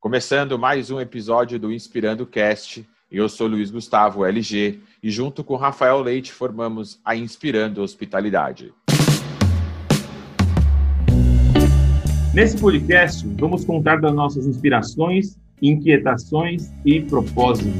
Começando 0.00 0.58
mais 0.58 0.90
um 0.90 0.98
episódio 0.98 1.58
do 1.58 1.70
Inspirando 1.70 2.24
Cast, 2.24 2.88
eu 3.12 3.28
sou 3.28 3.46
Luiz 3.46 3.70
Gustavo 3.70 4.24
LG 4.24 4.80
e 5.02 5.10
junto 5.10 5.44
com 5.44 5.56
Rafael 5.56 6.00
Leite 6.00 6.32
formamos 6.32 6.98
a 7.04 7.14
Inspirando 7.14 7.82
Hospitalidade. 7.82 8.72
Nesse 12.32 12.58
podcast, 12.58 13.28
vamos 13.38 13.62
contar 13.66 14.00
das 14.00 14.14
nossas 14.14 14.46
inspirações, 14.46 15.36
inquietações 15.60 16.72
e 16.82 17.02
propósitos. 17.02 17.70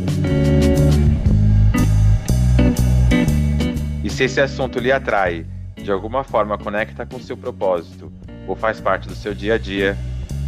E 4.05 4.11
se 4.11 4.25
esse 4.25 4.43
assunto 4.43 4.79
lhe 4.79 4.93
atrai, 4.93 5.47
de 5.75 5.91
alguma 5.91 6.23
forma 6.23 6.59
conecta 6.59 7.07
com 7.07 7.19
seu 7.19 7.37
propósito 7.39 8.13
ou 8.47 8.55
faz 8.55 8.79
parte 8.79 9.09
do 9.09 9.15
seu 9.15 9.33
dia 9.33 9.55
a 9.55 9.59
dia, 9.59 9.97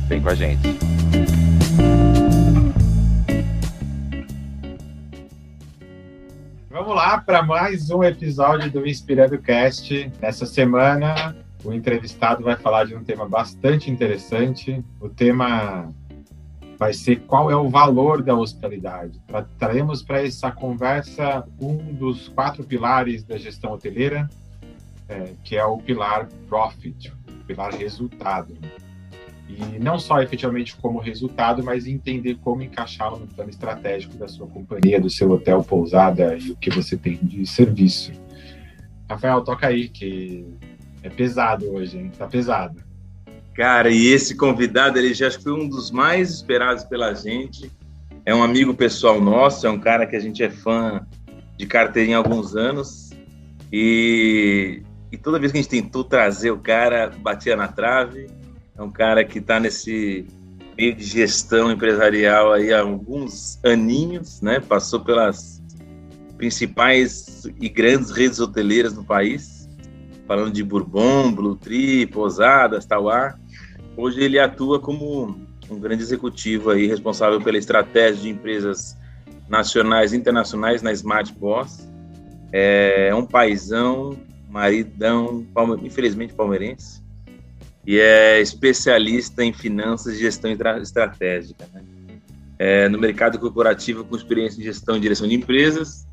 vem 0.06 0.20
com 0.20 0.28
a 0.28 0.34
gente. 0.34 1.01
Vamos 6.84 6.96
lá 6.96 7.16
para 7.16 7.44
mais 7.44 7.90
um 7.90 8.02
episódio 8.02 8.68
do 8.68 8.84
Inspirando 8.84 9.38
Cast. 9.38 10.10
Nessa 10.20 10.44
semana, 10.44 11.36
o 11.62 11.72
entrevistado 11.72 12.42
vai 12.42 12.56
falar 12.56 12.86
de 12.86 12.96
um 12.96 13.04
tema 13.04 13.28
bastante 13.28 13.88
interessante. 13.88 14.84
O 15.00 15.08
tema 15.08 15.88
vai 16.76 16.92
ser 16.92 17.20
qual 17.20 17.48
é 17.48 17.54
o 17.54 17.68
valor 17.68 18.20
da 18.20 18.34
hospitalidade. 18.34 19.22
Traremos 19.60 20.02
para 20.02 20.26
essa 20.26 20.50
conversa 20.50 21.46
um 21.60 21.76
dos 21.94 22.26
quatro 22.26 22.64
pilares 22.64 23.22
da 23.22 23.38
gestão 23.38 23.70
hoteleira, 23.70 24.28
é, 25.08 25.34
que 25.44 25.56
é 25.56 25.64
o 25.64 25.78
pilar 25.78 26.26
profit, 26.48 27.14
o 27.28 27.44
pilar 27.46 27.72
resultado. 27.74 28.58
E 29.74 29.78
não 29.78 29.98
só 29.98 30.20
efetivamente 30.22 30.76
como 30.76 30.98
resultado, 30.98 31.62
mas 31.62 31.86
entender 31.86 32.36
como 32.36 32.62
encaixá-lo 32.62 33.18
no 33.18 33.26
plano 33.26 33.50
estratégico 33.50 34.16
da 34.16 34.28
sua 34.28 34.46
companhia, 34.46 35.00
do 35.00 35.10
seu 35.10 35.30
hotel, 35.30 35.62
pousada 35.62 36.36
e 36.36 36.50
o 36.50 36.56
que 36.56 36.70
você 36.70 36.96
tem 36.96 37.18
de 37.22 37.46
serviço. 37.46 38.12
Rafael, 39.08 39.42
toca 39.42 39.66
aí, 39.66 39.88
que 39.88 40.46
é 41.02 41.10
pesado 41.10 41.70
hoje, 41.72 41.98
hein? 41.98 42.10
Tá 42.16 42.26
pesado. 42.26 42.82
Cara, 43.54 43.90
e 43.90 44.06
esse 44.06 44.34
convidado, 44.34 44.98
ele 44.98 45.12
já 45.12 45.30
foi 45.30 45.52
um 45.52 45.68
dos 45.68 45.90
mais 45.90 46.30
esperados 46.30 46.84
pela 46.84 47.12
gente. 47.12 47.70
É 48.24 48.34
um 48.34 48.42
amigo 48.42 48.72
pessoal 48.72 49.20
nosso, 49.20 49.66
é 49.66 49.70
um 49.70 49.78
cara 49.78 50.06
que 50.06 50.16
a 50.16 50.20
gente 50.20 50.42
é 50.42 50.48
fã 50.48 51.06
de 51.58 51.66
carteirinha 51.66 52.16
há 52.16 52.20
alguns 52.20 52.56
anos. 52.56 53.10
E, 53.70 54.82
e 55.10 55.18
toda 55.18 55.38
vez 55.38 55.52
que 55.52 55.58
a 55.58 55.62
gente 55.62 55.70
tentou 55.70 56.02
trazer 56.02 56.50
o 56.50 56.58
cara, 56.58 57.10
batia 57.18 57.54
na 57.54 57.68
trave. 57.68 58.28
É 58.76 58.82
um 58.82 58.90
cara 58.90 59.24
que 59.24 59.38
está 59.38 59.60
nesse 59.60 60.26
meio 60.76 60.94
de 60.94 61.04
gestão 61.04 61.70
empresarial 61.70 62.52
aí 62.52 62.72
há 62.72 62.80
alguns 62.80 63.58
aninhos, 63.64 64.40
né? 64.40 64.60
Passou 64.60 65.00
pelas 65.00 65.62
principais 66.36 67.44
e 67.60 67.68
grandes 67.68 68.10
redes 68.10 68.40
hoteleiras 68.40 68.94
no 68.94 69.04
país, 69.04 69.68
falando 70.26 70.52
de 70.52 70.64
Bourbon, 70.64 71.32
Blue 71.32 71.54
Tree, 71.54 72.06
Pousadas, 72.06 72.86
Tauá. 72.86 73.38
Hoje 73.96 74.22
ele 74.22 74.38
atua 74.38 74.80
como 74.80 75.36
um 75.70 75.78
grande 75.78 76.02
executivo 76.02 76.70
aí, 76.70 76.86
responsável 76.86 77.40
pela 77.40 77.58
estratégia 77.58 78.22
de 78.22 78.30
empresas 78.30 78.96
nacionais 79.48 80.12
e 80.12 80.16
internacionais 80.16 80.82
na 80.82 80.92
Smart 80.92 81.32
Boss. 81.34 81.86
É 82.50 83.14
um 83.14 83.24
paizão, 83.24 84.16
maridão, 84.48 85.46
infelizmente 85.82 86.34
palmeirense, 86.34 87.01
e 87.86 87.98
é 87.98 88.40
especialista 88.40 89.44
em 89.44 89.52
finanças 89.52 90.14
e 90.14 90.20
gestão 90.20 90.50
estratégica. 90.80 91.68
Né? 91.72 91.82
É, 92.58 92.88
no 92.88 92.98
mercado 92.98 93.38
corporativo, 93.38 94.04
com 94.04 94.16
experiência 94.16 94.60
em 94.60 94.64
gestão 94.64 94.96
e 94.96 95.00
direção 95.00 95.26
de 95.26 95.34
empresas 95.34 96.06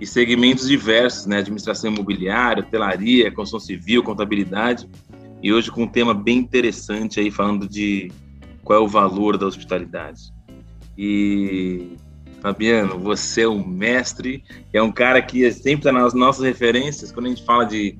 e 0.00 0.06
segmentos 0.06 0.66
diversos, 0.66 1.26
né? 1.26 1.38
administração 1.38 1.92
imobiliária, 1.92 2.62
hotelaria, 2.62 3.30
construção 3.30 3.60
civil, 3.60 4.02
contabilidade. 4.02 4.88
E 5.40 5.52
hoje 5.52 5.70
com 5.70 5.84
um 5.84 5.88
tema 5.88 6.12
bem 6.12 6.38
interessante 6.38 7.20
aí, 7.20 7.30
falando 7.30 7.68
de 7.68 8.10
qual 8.64 8.80
é 8.80 8.82
o 8.82 8.88
valor 8.88 9.38
da 9.38 9.46
hospitalidade. 9.46 10.32
E, 10.98 11.96
Fabiano, 12.40 12.98
você 12.98 13.42
é 13.42 13.48
um 13.48 13.64
mestre, 13.64 14.42
é 14.72 14.82
um 14.82 14.90
cara 14.90 15.22
que 15.22 15.50
sempre 15.52 15.88
está 15.88 15.92
nas 15.92 16.14
nossas 16.14 16.44
referências 16.44 17.12
quando 17.12 17.26
a 17.26 17.28
gente 17.28 17.44
fala 17.44 17.64
de 17.64 17.96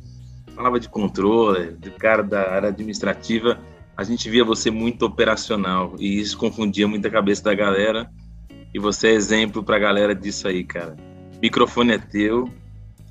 falava 0.55 0.79
de 0.79 0.89
controle, 0.89 1.73
do 1.73 1.91
cara 1.93 2.23
da 2.23 2.51
área 2.51 2.69
administrativa, 2.69 3.59
a 3.97 4.03
gente 4.05 4.29
via 4.29 4.45
você 4.45 4.71
muito 4.71 5.05
operacional 5.05 5.95
e 5.99 6.19
isso 6.19 6.37
confundia 6.39 6.87
muito 6.87 7.07
a 7.07 7.11
cabeça 7.11 7.45
da 7.45 7.55
galera. 7.55 8.11
E 8.73 8.79
você 8.79 9.09
é 9.09 9.13
exemplo 9.13 9.63
para 9.63 9.77
a 9.77 9.79
galera 9.79 10.15
disso 10.15 10.49
aí, 10.49 10.65
cara. 10.65 10.97
O 11.37 11.41
microfone 11.41 11.93
é 11.93 11.99
teu. 11.99 12.51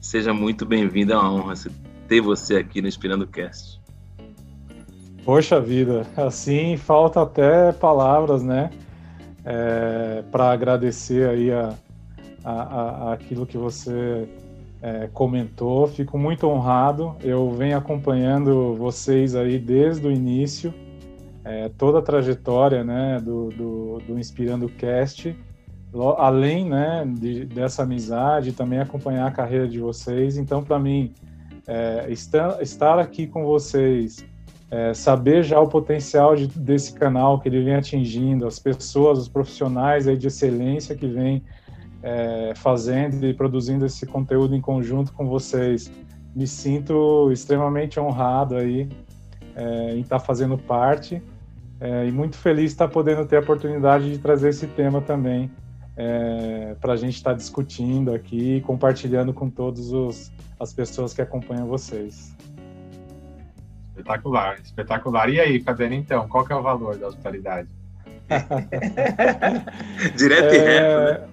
Seja 0.02 0.34
muito 0.34 0.66
bem-vindo. 0.66 1.14
É 1.14 1.18
uma 1.18 1.31
honra 1.31 1.54
ter 2.08 2.20
você 2.20 2.58
aqui 2.58 2.81
no 2.81 2.88
Inspirando 2.88 3.26
Cast. 3.26 3.81
Poxa 5.24 5.62
vida, 5.62 6.06
assim 6.18 6.75
falta 6.75 7.22
até 7.22 7.72
palavras, 7.72 8.44
né? 8.44 8.70
É, 9.46 10.22
para 10.30 10.52
agradecer 10.52 11.30
aí 11.30 11.50
a, 11.50 11.74
a, 12.44 12.52
a, 12.52 13.14
aquilo 13.14 13.46
que 13.46 13.58
você 13.58 14.28
é, 14.83 15.09
comentou. 15.13 15.88
Fico 15.88 16.17
muito 16.17 16.45
honrado. 16.45 17.16
Eu 17.23 17.49
venho 17.51 17.77
acompanhando 17.77 18.75
vocês 18.75 19.33
aí 19.33 19.57
desde 19.57 20.05
o 20.05 20.11
início, 20.11 20.73
é, 21.45 21.69
toda 21.69 21.99
a 21.99 22.01
trajetória 22.01 22.83
né, 22.83 23.17
do, 23.23 23.47
do, 23.47 23.97
do 24.05 24.19
Inspirando 24.19 24.67
Cast. 24.67 25.33
Além 26.17 26.69
né, 26.69 27.05
de, 27.07 27.45
dessa 27.45 27.83
amizade, 27.83 28.51
também 28.51 28.79
acompanhar 28.79 29.25
a 29.25 29.31
carreira 29.31 29.67
de 29.67 29.79
vocês. 29.79 30.38
Então, 30.38 30.61
para 30.61 30.77
mim, 30.77 31.13
é, 31.65 32.07
estar, 32.09 32.61
estar 32.61 33.00
aqui 33.00 33.25
com 33.25 33.45
vocês, 33.45 34.25
é, 34.69 34.94
saber 34.94 35.44
já 35.44 35.61
o 35.61 35.67
potencial 35.67 36.35
de, 36.35 36.47
desse 36.47 36.94
canal 36.94 37.39
que 37.39 37.47
ele 37.47 37.63
vem 37.63 37.75
atingindo, 37.75 38.45
as 38.45 38.59
pessoas, 38.59 39.19
os 39.19 39.29
profissionais 39.29 40.09
aí 40.09 40.17
de 40.17 40.27
excelência 40.27 40.94
que 40.94 41.07
vêm 41.07 41.41
é, 42.03 42.53
fazendo 42.56 43.25
e 43.25 43.34
produzindo 43.34 43.86
esse 43.86 44.06
conteúdo 44.06 44.53
em 44.53 44.62
conjunto 44.62 45.14
com 45.14 45.25
vocês. 45.25 45.90
Me 46.36 46.46
sinto 46.46 47.31
extremamente 47.31 48.00
honrado 48.00 48.58
aí 48.58 48.90
é, 49.56 49.96
em 49.96 50.02
estar 50.02 50.19
tá 50.19 50.25
fazendo 50.25 50.58
parte 50.58 51.22
é, 51.80 52.06
e 52.06 52.12
muito 52.12 52.38
feliz 52.38 52.66
de 52.66 52.72
estar 52.72 52.88
tá 52.88 52.94
podendo 52.94 53.25
ter 53.25 53.38
a 53.38 53.40
oportunidade 53.40 54.12
de 54.12 54.18
trazer 54.18 54.50
esse 54.50 54.68
tema 54.68 55.02
também 55.02 55.50
é, 55.96 56.75
para 56.81 56.94
a 56.94 56.97
gente 56.97 57.16
estar 57.16 57.31
tá 57.31 57.38
discutindo 57.38 58.13
aqui 58.13 58.58
e 58.58 58.62
compartilhando 58.62 59.34
com 59.34 59.50
todas 59.50 60.31
as 60.59 60.74
pessoas 60.74 61.13
que 61.13 61.22
acompanham 61.22 61.68
vocês. 61.68 62.36
Espetacular, 63.90 64.59
espetacular. 64.59 65.30
E 65.30 65.40
aí, 65.40 65.62
Fabiano, 65.62 65.94
então, 65.94 66.28
qual 66.28 66.44
que 66.44 66.52
é 66.52 66.56
o 66.56 66.63
valor 66.63 66.97
da 66.97 67.08
hospitalidade? 67.08 67.69
direto 70.16 70.53
é, 70.53 70.55
e 70.55 70.59
reto, 70.59 71.21
né? 71.21 71.27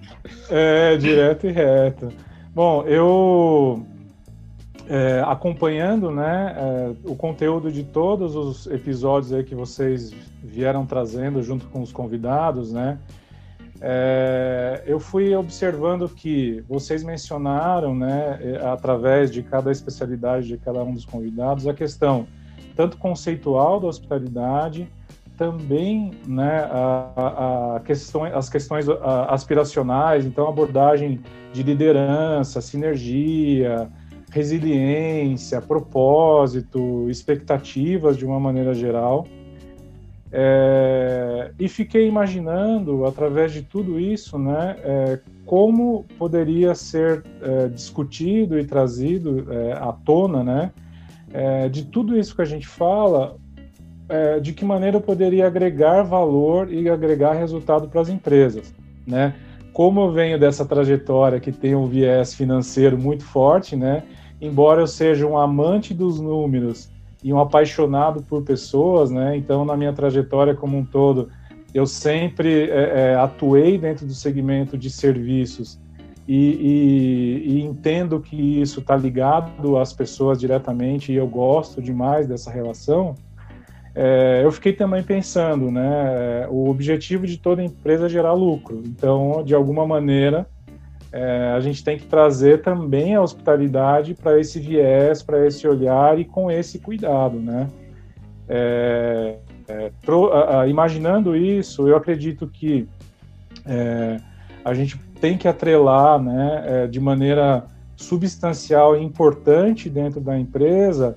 É, 0.49 0.97
direto 0.97 1.47
e 1.47 1.51
reto. 1.51 2.09
Bom, 2.53 2.83
eu 2.83 3.85
é, 4.87 5.23
acompanhando 5.25 6.11
né, 6.11 6.55
é, 6.57 6.91
o 7.05 7.15
conteúdo 7.15 7.71
de 7.71 7.83
todos 7.83 8.35
os 8.35 8.67
episódios 8.67 9.31
aí 9.31 9.43
que 9.43 9.55
vocês 9.55 10.13
vieram 10.43 10.85
trazendo 10.85 11.41
junto 11.41 11.65
com 11.67 11.81
os 11.81 11.91
convidados, 11.91 12.73
né? 12.73 12.99
É, 13.83 14.83
eu 14.85 14.99
fui 14.99 15.35
observando 15.35 16.07
que 16.07 16.63
vocês 16.69 17.03
mencionaram, 17.03 17.95
né, 17.95 18.39
é, 18.39 18.67
através 18.67 19.31
de 19.31 19.41
cada 19.41 19.71
especialidade 19.71 20.47
de 20.47 20.57
cada 20.57 20.83
um 20.83 20.93
dos 20.93 21.03
convidados, 21.03 21.65
a 21.65 21.73
questão 21.73 22.27
tanto 22.75 22.97
conceitual 22.97 23.79
da 23.79 23.87
hospitalidade, 23.87 24.87
também 25.41 26.11
né, 26.27 26.67
a, 26.69 27.77
a 27.77 28.37
as 28.37 28.47
questões 28.47 28.85
aspiracionais, 29.27 30.23
então 30.23 30.47
abordagem 30.47 31.19
de 31.51 31.63
liderança, 31.63 32.61
sinergia, 32.61 33.89
resiliência, 34.29 35.59
propósito, 35.59 37.09
expectativas 37.09 38.17
de 38.17 38.23
uma 38.23 38.39
maneira 38.39 38.71
geral. 38.75 39.25
É, 40.31 41.51
e 41.59 41.67
fiquei 41.67 42.07
imaginando, 42.07 43.03
através 43.05 43.51
de 43.51 43.63
tudo 43.63 43.99
isso, 43.99 44.37
né, 44.37 44.75
é, 44.83 45.19
como 45.43 46.05
poderia 46.19 46.75
ser 46.75 47.23
é, 47.41 47.67
discutido 47.67 48.59
e 48.59 48.63
trazido 48.63 49.51
é, 49.51 49.73
à 49.73 49.91
tona, 49.91 50.43
né, 50.43 50.71
é, 51.33 51.67
de 51.67 51.83
tudo 51.85 52.15
isso 52.15 52.35
que 52.35 52.43
a 52.43 52.45
gente 52.45 52.67
fala, 52.67 53.35
é, 54.11 54.39
de 54.39 54.51
que 54.51 54.65
maneira 54.65 54.97
eu 54.97 55.01
poderia 55.01 55.47
agregar 55.47 56.03
valor 56.03 56.71
e 56.71 56.89
agregar 56.89 57.33
resultado 57.33 57.87
para 57.87 58.01
as 58.01 58.09
empresas, 58.09 58.73
né? 59.07 59.33
Como 59.71 60.01
eu 60.01 60.11
venho 60.11 60.37
dessa 60.37 60.65
trajetória 60.65 61.39
que 61.39 61.51
tem 61.51 61.73
um 61.73 61.87
viés 61.87 62.33
financeiro 62.33 62.97
muito 62.97 63.23
forte, 63.23 63.75
né? 63.75 64.03
Embora 64.41 64.81
eu 64.81 64.87
seja 64.87 65.25
um 65.25 65.37
amante 65.37 65.93
dos 65.93 66.19
números 66.19 66.89
e 67.23 67.31
um 67.31 67.39
apaixonado 67.39 68.21
por 68.23 68.43
pessoas, 68.43 69.09
né? 69.09 69.37
Então, 69.37 69.63
na 69.63 69.77
minha 69.77 69.93
trajetória 69.93 70.53
como 70.53 70.77
um 70.77 70.83
todo, 70.83 71.29
eu 71.73 71.87
sempre 71.87 72.69
é, 72.69 73.11
é, 73.13 73.15
atuei 73.15 73.77
dentro 73.77 74.05
do 74.05 74.13
segmento 74.13 74.77
de 74.77 74.89
serviços 74.89 75.79
e, 76.27 76.35
e, 76.35 77.53
e 77.53 77.61
entendo 77.61 78.19
que 78.19 78.61
isso 78.61 78.81
está 78.81 78.97
ligado 78.97 79.77
às 79.77 79.93
pessoas 79.93 80.37
diretamente 80.37 81.13
e 81.13 81.15
eu 81.15 81.27
gosto 81.27 81.81
demais 81.81 82.27
dessa 82.27 82.51
relação, 82.51 83.15
é, 83.93 84.41
eu 84.43 84.51
fiquei 84.51 84.71
também 84.71 85.03
pensando, 85.03 85.69
né, 85.69 86.47
o 86.49 86.69
objetivo 86.69 87.27
de 87.27 87.37
toda 87.37 87.63
empresa 87.63 88.05
é 88.05 88.09
gerar 88.09 88.33
lucro. 88.33 88.81
Então, 88.85 89.43
de 89.43 89.53
alguma 89.53 89.85
maneira, 89.85 90.47
é, 91.11 91.51
a 91.55 91.59
gente 91.59 91.83
tem 91.83 91.97
que 91.97 92.05
trazer 92.05 92.61
também 92.61 93.15
a 93.15 93.21
hospitalidade 93.21 94.13
para 94.13 94.39
esse 94.39 94.59
viés, 94.59 95.21
para 95.21 95.45
esse 95.45 95.67
olhar 95.67 96.17
e 96.17 96.23
com 96.23 96.49
esse 96.49 96.79
cuidado, 96.79 97.37
né? 97.37 97.69
É, 98.47 99.35
é, 99.67 99.91
pro, 100.05 100.31
a, 100.31 100.61
a, 100.61 100.67
imaginando 100.67 101.35
isso, 101.35 101.87
eu 101.87 101.97
acredito 101.97 102.47
que 102.47 102.87
é, 103.65 104.17
a 104.63 104.73
gente 104.73 104.97
tem 105.19 105.37
que 105.37 105.47
atrelar, 105.47 106.21
né, 106.21 106.63
é, 106.65 106.87
de 106.87 106.99
maneira 106.99 107.65
substancial 107.95 108.97
e 108.97 109.03
importante 109.03 109.89
dentro 109.89 110.19
da 110.19 110.37
empresa 110.37 111.15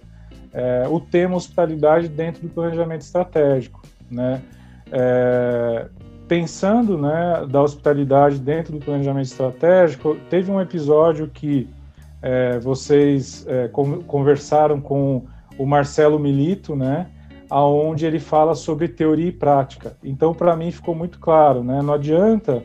é, 0.55 0.87
o 0.89 1.01
tema 1.01 1.37
hospitalidade 1.37 2.09
dentro 2.09 2.43
do 2.43 2.49
planejamento 2.49 3.03
estratégico, 3.03 3.83
né? 4.11 4.41
É, 4.93 5.87
pensando, 6.29 6.97
né, 6.97 7.47
da 7.51 7.61
hospitalidade 7.63 8.39
dentro 8.39 8.73
do 8.73 8.79
planejamento 8.79 9.27
estratégico, 9.27 10.17
teve 10.31 10.51
um 10.51 10.61
episódio 10.61 11.29
que 11.29 11.69
é, 12.23 12.59
vocês 12.61 13.45
é, 13.47 13.69
conversaram 14.07 14.81
com 14.81 15.25
o 15.59 15.67
Marcelo 15.67 16.19
Milito, 16.19 16.75
né, 16.75 17.09
aonde 17.51 18.07
ele 18.07 18.19
fala 18.19 18.55
sobre 18.55 18.89
teoria 18.89 19.29
e 19.29 19.33
prática. 19.33 19.97
Então, 20.03 20.33
para 20.33 20.57
mim 20.57 20.71
ficou 20.71 20.95
muito 20.95 21.19
claro, 21.19 21.63
né? 21.63 21.83
Não 21.83 21.93
adianta 21.95 22.63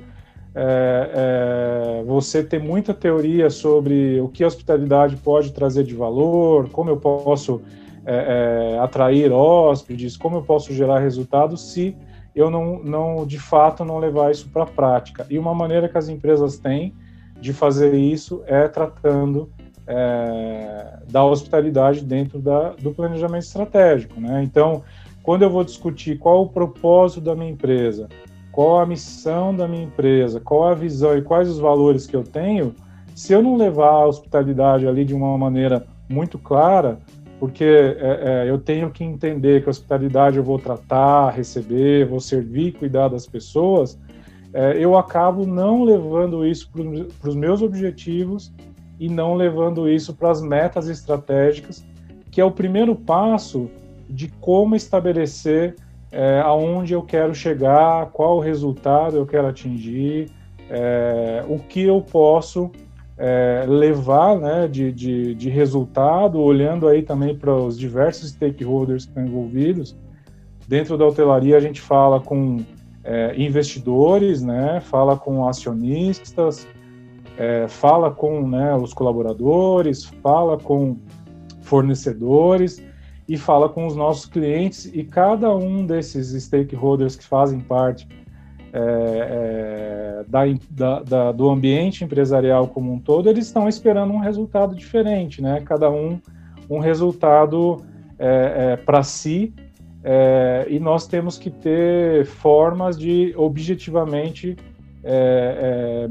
é, 0.56 2.00
é, 2.01 2.04
você 2.04 2.44
ter 2.44 2.60
muita 2.60 2.94
teoria 2.94 3.50
sobre 3.50 4.19
o 4.19 4.28
que 4.28 4.44
a 4.44 4.48
hospitalidade 4.48 5.16
pode 5.18 5.51
trazer 5.51 5.84
de 5.84 5.94
valor, 5.94 6.69
como 6.69 6.90
eu 6.90 6.98
posso 6.98 7.62
é, 8.06 8.75
é, 8.75 8.80
atrair 8.80 9.31
hóspedes, 9.31 10.18
como 10.18 10.38
eu 10.38 10.42
posso 10.42 10.74
gerar 10.74 11.00
resultados 11.00 11.72
se 11.72 11.96
eu 12.36 12.50
não, 12.50 12.80
não 12.80 13.25
de 13.25 13.40
fato 13.40 13.84
não 13.84 14.00
levar 14.00 14.31
isso 14.31 14.50
para 14.50 14.63
a 14.63 14.68
prática. 14.68 15.25
E 15.30 15.38
uma 15.38 15.54
maneira 15.54 15.90
que 15.90 15.98
as 15.98 16.10
empresas 16.10 16.57
têm 16.57 16.94
de 17.40 17.54
fazer 17.54 17.94
isso 17.94 18.42
é 18.46 18.68
tratando 18.68 19.50
é, 19.88 21.00
da 21.10 21.24
hospitalidade 21.24 22.04
dentro 22.04 22.40
da, 22.40 22.69
do 22.72 22.92
planejamento 22.92 23.44
estratégico. 23.44 24.19
Né? 24.19 24.44
Então, 24.44 24.84
quando 25.24 25.44
eu 25.44 25.50
vou 25.50 25.63
discutir 25.63 26.18
qual 26.18 26.44
o 26.44 26.50
propósito 26.50 27.22
da 27.22 27.36
minha 27.36 27.51
empresa, 27.51 28.07
qual 28.60 28.82
a 28.82 28.86
missão 28.86 29.56
da 29.56 29.70
minha 29.70 29.86
empresa, 29.86 30.42
qual 30.42 30.68
a 30.68 30.74
visão 30.74 31.18
e 31.18 31.22
quais 31.22 31.48
os 31.48 31.60
valores 31.60 32.06
que 32.06 32.14
eu 32.14 32.26
tenho, 32.26 32.76
se 33.16 33.32
eu 33.32 33.42
não 33.42 33.56
levar 33.56 33.88
a 33.88 34.06
hospitalidade 34.06 34.86
ali 34.86 35.06
de 35.06 35.14
uma 35.14 35.38
maneira 35.38 35.88
muito 36.10 36.38
clara, 36.38 37.00
porque 37.40 37.64
é, 37.64 38.20
é, 38.22 38.50
eu 38.50 38.58
tenho 38.58 38.92
que 38.92 39.02
entender 39.02 39.64
que 39.64 39.70
a 39.70 39.72
hospitalidade 39.72 40.36
eu 40.36 40.44
vou 40.44 40.60
tratar, 40.60 41.30
receber, 41.30 42.06
vou 42.06 42.20
servir, 42.20 42.74
cuidar 42.74 43.08
das 43.08 43.26
pessoas, 43.26 43.98
é, 44.52 44.76
eu 44.78 44.98
acabo 44.98 45.48
não 45.48 45.86
levando 45.86 46.46
isso 46.46 46.70
para 47.22 47.30
os 47.30 47.36
meus 47.38 47.62
objetivos 47.62 48.52
e 49.00 49.08
não 49.08 49.36
levando 49.36 49.88
isso 49.88 50.14
para 50.14 50.32
as 50.32 50.42
metas 50.42 50.90
estratégicas, 50.90 51.82
que 52.30 52.42
é 52.42 52.44
o 52.44 52.52
primeiro 52.52 52.94
passo 52.94 53.70
de 54.10 54.28
como 54.42 54.76
estabelecer 54.76 55.78
é, 56.12 56.42
aonde 56.42 56.94
eu 56.94 57.04
quero 57.04 57.34
chegar, 57.36 58.08
qual 58.08 58.38
o 58.38 58.40
resultado 58.40 59.18
eu 59.18 59.26
quero 59.26 59.48
atingir, 59.48 60.32
é, 60.70 61.44
o 61.48 61.60
que 61.60 61.84
eu 61.84 62.02
posso 62.02 62.72
é, 63.18 63.66
levar 63.68 64.40
né, 64.40 64.68
de, 64.68 64.92
de, 64.92 65.36
de, 65.36 65.50
resultado, 65.50 66.40
olhando 66.40 66.88
aí 66.88 67.04
também 67.04 67.36
para 67.36 67.54
os 67.54 67.78
diversos 67.78 68.30
stakeholders 68.30 69.06
que 69.06 69.12
estão 69.12 69.26
envolvidos. 69.26 69.96
Dentro 70.68 70.98
da 70.98 71.06
hotelaria 71.06 71.58
a 71.58 71.60
gente 71.60 71.82
fala 71.82 72.20
com 72.20 72.64
é, 73.04 73.34
investidores, 73.36 74.42
né, 74.42 74.80
fala 74.80 75.18
com 75.18 75.48
acionistas, 75.48 76.68
é, 77.38 77.68
fala 77.68 78.10
com 78.12 78.48
né, 78.48 78.74
os 78.76 78.94
colaboradores, 78.94 80.06
fala 80.22 80.58
com 80.58 80.98
fornecedores, 81.62 82.82
e 83.30 83.38
fala 83.38 83.70
com 83.70 83.86
os 83.86 83.96
nossos 83.96 84.26
clientes 84.26 84.86
e 84.92 85.04
cada 85.04 85.56
um 85.56 85.86
desses 85.86 86.31
stakeholders 86.44 87.16
que 87.16 87.24
fazem 87.24 87.60
parte 87.60 88.08
é, 88.74 88.80
é, 88.81 90.26
da, 90.28 90.42
da, 90.72 91.04
da, 91.04 91.31
do 91.31 91.48
ambiente 91.48 92.04
empresarial 92.04 92.68
como 92.68 92.92
um 92.92 93.00
todo, 93.00 93.30
eles 93.30 93.46
estão 93.46 93.70
esperando 93.70 94.12
um 94.14 94.18
resultado 94.18 94.76
diferente, 94.76 95.42
né? 95.42 95.62
Cada 95.62 95.92
um 95.92 96.20
um 96.68 96.80
resultado 96.80 97.84
é, 98.18 98.74
é 98.74 98.78
para 98.78 99.02
si 99.02 99.54
é, 100.04 100.66
e 100.70 100.80
nós 100.80 101.08
temos 101.08 101.38
que 101.38 101.50
ter 101.50 102.25
formas 102.25 102.98
de 102.98 103.34
objetivamente 103.36 104.56
é, 105.04 106.08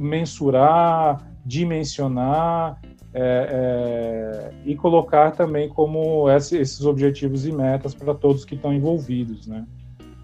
mensurar, 0.00 1.24
dimensionar 1.44 2.80
é, 3.14 4.50
é, 4.50 4.50
e 4.64 4.74
colocar 4.74 5.32
também 5.32 5.68
como 5.68 6.30
esse, 6.30 6.56
esses 6.56 6.84
objetivos 6.84 7.46
e 7.46 7.52
metas 7.52 7.94
para 7.94 8.14
todos 8.14 8.44
que 8.44 8.54
estão 8.54 8.72
envolvidos, 8.72 9.46
né? 9.46 9.64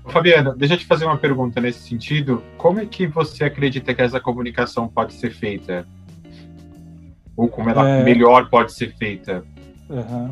Fabiana, 0.06 0.54
deixa 0.56 0.74
eu 0.74 0.78
te 0.78 0.86
fazer 0.86 1.04
uma 1.04 1.18
pergunta 1.18 1.60
nesse 1.60 1.80
sentido. 1.80 2.42
Como 2.56 2.80
é 2.80 2.86
que 2.86 3.06
você 3.06 3.44
acredita 3.44 3.92
que 3.92 4.00
essa 4.00 4.18
comunicação 4.18 4.88
pode 4.88 5.12
ser 5.12 5.30
feita? 5.30 5.86
Ou 7.36 7.46
como 7.46 7.68
ela 7.68 7.86
é... 7.86 8.02
melhor 8.02 8.48
pode 8.48 8.72
ser 8.72 8.96
feita? 8.96 9.44
Uhum. 9.88 10.30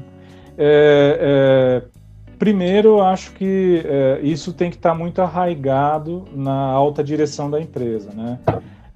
É, 0.57 1.83
primeiro, 2.39 3.03
acho 3.03 3.33
que 3.33 3.83
é, 3.85 4.21
isso 4.23 4.53
tem 4.55 4.71
que 4.71 4.77
estar 4.77 4.93
tá 4.93 4.95
muito 4.95 5.21
arraigado 5.21 6.25
na 6.35 6.71
alta 6.71 7.05
direção 7.05 7.51
da 7.51 7.61
empresa, 7.61 8.11
né? 8.15 8.39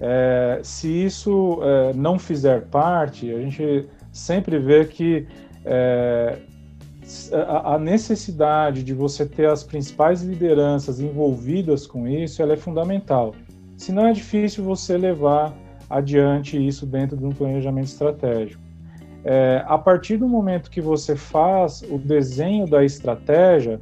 É, 0.03 0.59
se 0.63 0.87
isso 0.87 1.59
é, 1.61 1.93
não 1.93 2.17
fizer 2.17 2.63
parte, 2.63 3.31
a 3.31 3.39
gente 3.39 3.87
sempre 4.11 4.57
vê 4.57 4.83
que 4.85 5.27
é, 5.63 6.39
a, 7.63 7.77
necessidade 7.77 8.83
de 8.83 8.95
você 8.95 9.27
ter 9.27 9.47
as 9.47 9.63
principais 9.63 10.23
lideranças 10.23 10.99
envolvidas 10.99 11.85
com 11.85 12.07
isso, 12.07 12.41
ela 12.41 12.53
é 12.53 12.57
fundamental. 12.57 13.35
Senão 13.77 14.07
é 14.07 14.13
difícil 14.13 14.63
você 14.63 14.97
levar 14.97 15.55
adiante 15.87 16.57
isso 16.57 16.85
dentro 16.85 17.15
de 17.15 17.25
um 17.25 17.31
planejamento 17.31 17.87
estratégico. 17.87 18.61
É, 19.23 19.63
a 19.67 19.77
partir 19.77 20.17
do 20.17 20.27
momento 20.27 20.71
que 20.71 20.81
você 20.81 21.15
faz 21.15 21.83
o 21.83 21.99
desenho 21.99 22.65
da 22.65 22.83
estratégia, 22.83 23.79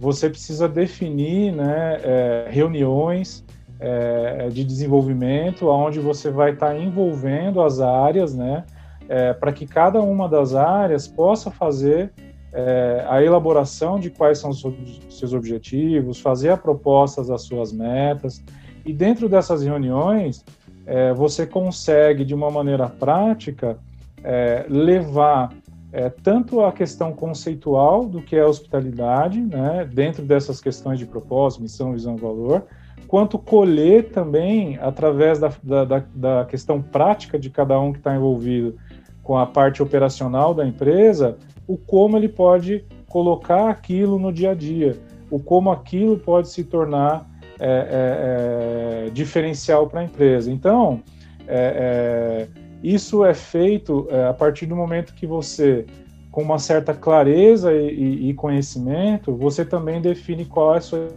você 0.00 0.30
precisa 0.30 0.66
definir 0.66 1.52
né, 1.52 1.98
é, 2.02 2.48
reuniões 2.50 3.44
é, 3.80 4.48
de 4.50 4.64
desenvolvimento, 4.64 5.68
onde 5.68 6.00
você 6.00 6.30
vai 6.30 6.52
estar 6.52 6.68
tá 6.68 6.76
envolvendo 6.76 7.60
as 7.60 7.80
áreas, 7.80 8.34
né, 8.34 8.64
é, 9.08 9.32
para 9.32 9.52
que 9.52 9.66
cada 9.66 10.00
uma 10.00 10.28
das 10.28 10.54
áreas 10.54 11.06
possa 11.06 11.50
fazer 11.50 12.12
é, 12.52 13.04
a 13.08 13.22
elaboração 13.22 13.98
de 13.98 14.10
quais 14.10 14.38
são 14.38 14.50
os 14.50 14.62
seus 15.10 15.32
objetivos, 15.32 16.20
fazer 16.20 16.50
a 16.50 16.56
proposta 16.56 17.22
das 17.22 17.42
suas 17.42 17.72
metas, 17.72 18.42
e 18.84 18.92
dentro 18.92 19.28
dessas 19.28 19.62
reuniões, 19.62 20.44
é, 20.86 21.12
você 21.12 21.46
consegue, 21.46 22.24
de 22.24 22.34
uma 22.34 22.50
maneira 22.50 22.88
prática, 22.88 23.78
é, 24.24 24.64
levar 24.68 25.52
é, 25.92 26.08
tanto 26.10 26.62
a 26.62 26.72
questão 26.72 27.12
conceitual 27.12 28.06
do 28.06 28.22
que 28.22 28.36
é 28.36 28.44
hospitalidade, 28.44 29.40
né, 29.40 29.88
dentro 29.92 30.24
dessas 30.24 30.60
questões 30.60 30.98
de 30.98 31.06
propósito, 31.06 31.62
missão, 31.62 31.92
visão 31.92 32.16
valor, 32.16 32.66
quanto 33.08 33.38
colher 33.38 34.10
também, 34.10 34.78
através 34.80 35.38
da, 35.38 35.50
da, 35.62 36.04
da 36.14 36.44
questão 36.44 36.82
prática 36.82 37.38
de 37.38 37.48
cada 37.48 37.80
um 37.80 37.90
que 37.90 37.98
está 37.98 38.14
envolvido 38.14 38.76
com 39.22 39.36
a 39.36 39.46
parte 39.46 39.82
operacional 39.82 40.52
da 40.52 40.66
empresa, 40.66 41.38
o 41.66 41.76
como 41.78 42.18
ele 42.18 42.28
pode 42.28 42.84
colocar 43.08 43.70
aquilo 43.70 44.18
no 44.18 44.30
dia 44.30 44.50
a 44.50 44.54
dia, 44.54 44.98
o 45.30 45.40
como 45.40 45.70
aquilo 45.70 46.18
pode 46.18 46.50
se 46.50 46.62
tornar 46.64 47.26
é, 47.58 49.06
é, 49.06 49.06
é, 49.06 49.10
diferencial 49.10 49.88
para 49.88 50.00
a 50.00 50.04
empresa. 50.04 50.52
Então, 50.52 51.02
é, 51.46 52.46
é, 52.46 52.48
isso 52.82 53.24
é 53.24 53.32
feito 53.32 54.06
a 54.28 54.34
partir 54.34 54.66
do 54.66 54.76
momento 54.76 55.14
que 55.14 55.26
você, 55.26 55.86
com 56.30 56.42
uma 56.42 56.58
certa 56.58 56.92
clareza 56.92 57.72
e, 57.72 58.28
e 58.28 58.34
conhecimento, 58.34 59.34
você 59.34 59.64
também 59.64 60.00
define 60.00 60.44
qual 60.44 60.74
é 60.74 60.78
a 60.78 60.80
sua 60.80 61.08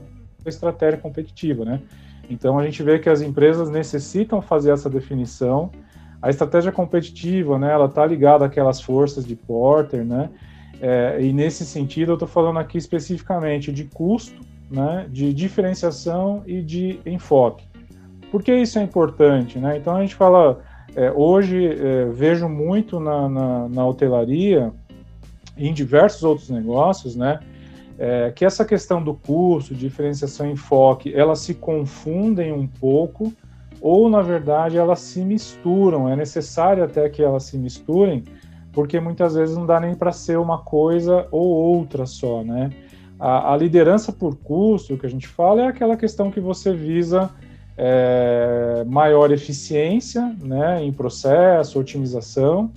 estratégia 0.49 0.99
competitiva, 0.99 1.65
né? 1.65 1.81
Então 2.29 2.57
a 2.57 2.63
gente 2.63 2.81
vê 2.81 2.97
que 2.99 3.09
as 3.09 3.21
empresas 3.21 3.69
necessitam 3.69 4.41
fazer 4.41 4.71
essa 4.71 4.89
definição. 4.89 5.71
A 6.21 6.29
estratégia 6.29 6.71
competitiva, 6.71 7.57
né, 7.57 7.71
ela 7.71 7.87
está 7.87 8.05
ligada 8.05 8.45
àquelas 8.45 8.79
forças 8.79 9.25
de 9.25 9.35
Porter, 9.35 10.05
né? 10.05 10.29
É, 10.79 11.17
e 11.21 11.31
nesse 11.31 11.65
sentido 11.65 12.13
eu 12.13 12.15
estou 12.15 12.27
falando 12.27 12.57
aqui 12.57 12.77
especificamente 12.77 13.71
de 13.71 13.83
custo, 13.83 14.41
né, 14.69 15.05
de 15.09 15.33
diferenciação 15.33 16.41
e 16.47 16.61
de 16.61 16.99
enfoque. 17.05 17.65
Por 18.31 18.41
que 18.41 18.55
isso 18.55 18.79
é 18.79 18.81
importante? 18.81 19.59
Né? 19.59 19.77
Então 19.77 19.95
a 19.95 20.01
gente 20.01 20.15
fala, 20.15 20.61
é, 20.95 21.11
hoje 21.11 21.67
é, 21.67 22.05
vejo 22.05 22.47
muito 22.47 22.99
na, 22.99 23.29
na, 23.29 23.69
na 23.69 23.85
hotelaria, 23.85 24.71
em 25.57 25.73
diversos 25.73 26.23
outros 26.23 26.49
negócios, 26.49 27.15
né, 27.15 27.39
é, 27.97 28.31
que 28.31 28.45
essa 28.45 28.65
questão 28.65 29.03
do 29.03 29.13
custo, 29.13 29.75
diferenciação 29.75 30.47
e 30.47 30.51
enfoque, 30.51 31.13
elas 31.13 31.39
se 31.39 31.53
confundem 31.53 32.51
um 32.51 32.67
pouco, 32.67 33.31
ou 33.79 34.09
na 34.09 34.21
verdade 34.21 34.77
elas 34.77 34.99
se 34.99 35.21
misturam. 35.21 36.09
É 36.09 36.15
necessário 36.15 36.83
até 36.83 37.09
que 37.09 37.21
elas 37.21 37.43
se 37.43 37.57
misturem, 37.57 38.23
porque 38.71 38.99
muitas 38.99 39.35
vezes 39.35 39.55
não 39.55 39.65
dá 39.65 39.79
nem 39.79 39.95
para 39.95 40.11
ser 40.11 40.37
uma 40.37 40.59
coisa 40.59 41.27
ou 41.31 41.47
outra 41.47 42.05
só, 42.05 42.43
né? 42.43 42.69
A, 43.19 43.53
a, 43.53 43.57
liderança 43.57 44.11
por 44.11 44.35
custo, 44.35 44.97
que 44.97 45.05
a 45.05 45.09
gente 45.09 45.27
fala, 45.27 45.61
é 45.61 45.67
aquela 45.67 45.95
questão 45.95 46.31
que 46.31 46.39
você 46.39 46.73
visa 46.73 47.29
é, 47.77 48.83
maior 48.87 49.31
eficiência 49.31 50.35
né, 50.41 50.83
em 50.83 50.91
processo, 50.91 51.79
otimização, 51.79 52.71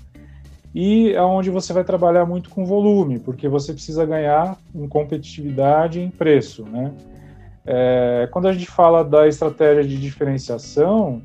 e 0.75 1.13
é 1.13 1.23
onde 1.23 1.51
você 1.51 1.73
vai 1.73 1.85
trabalhar 1.85 2.27
muito 2.27 2.51
com 2.51 2.67
volume, 2.67 3.19
porque 3.19 3.49
você 3.49 3.73
precisa 3.73 4.05
ganhar 4.05 4.59
em 4.75 4.89
competitividade 4.89 6.01
e 6.01 6.03
em 6.03 6.11
preço. 6.11 6.65
Né? 6.65 6.93
É, 7.65 8.29
quando 8.33 8.49
a 8.49 8.53
gente 8.53 8.67
fala 8.67 9.05
da 9.05 9.29
estratégia 9.29 9.85
de 9.85 9.97
diferenciação, 9.97 11.23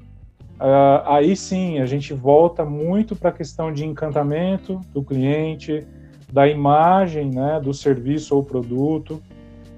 Uh, 0.59 0.99
aí 1.05 1.37
sim 1.37 1.79
a 1.79 1.85
gente 1.85 2.13
volta 2.13 2.65
muito 2.65 3.15
para 3.15 3.29
a 3.29 3.31
questão 3.31 3.71
de 3.71 3.85
encantamento 3.85 4.81
do 4.93 5.01
cliente, 5.01 5.87
da 6.29 6.49
imagem 6.49 7.31
né, 7.31 7.61
do 7.61 7.73
serviço 7.73 8.35
ou 8.35 8.43
produto, 8.43 9.23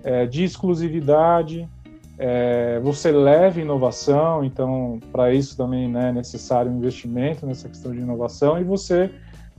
é, 0.03 0.25
de 0.25 0.43
exclusividade. 0.43 1.69
É, 2.17 2.79
você 2.83 3.11
leva 3.11 3.61
inovação, 3.61 4.43
então 4.43 4.99
para 5.11 5.31
isso 5.31 5.55
também 5.55 5.87
né, 5.87 6.09
é 6.09 6.11
necessário 6.11 6.71
um 6.71 6.77
investimento 6.77 7.45
nessa 7.45 7.69
questão 7.69 7.91
de 7.91 7.99
inovação 7.99 8.59
e 8.59 8.63
você 8.63 9.11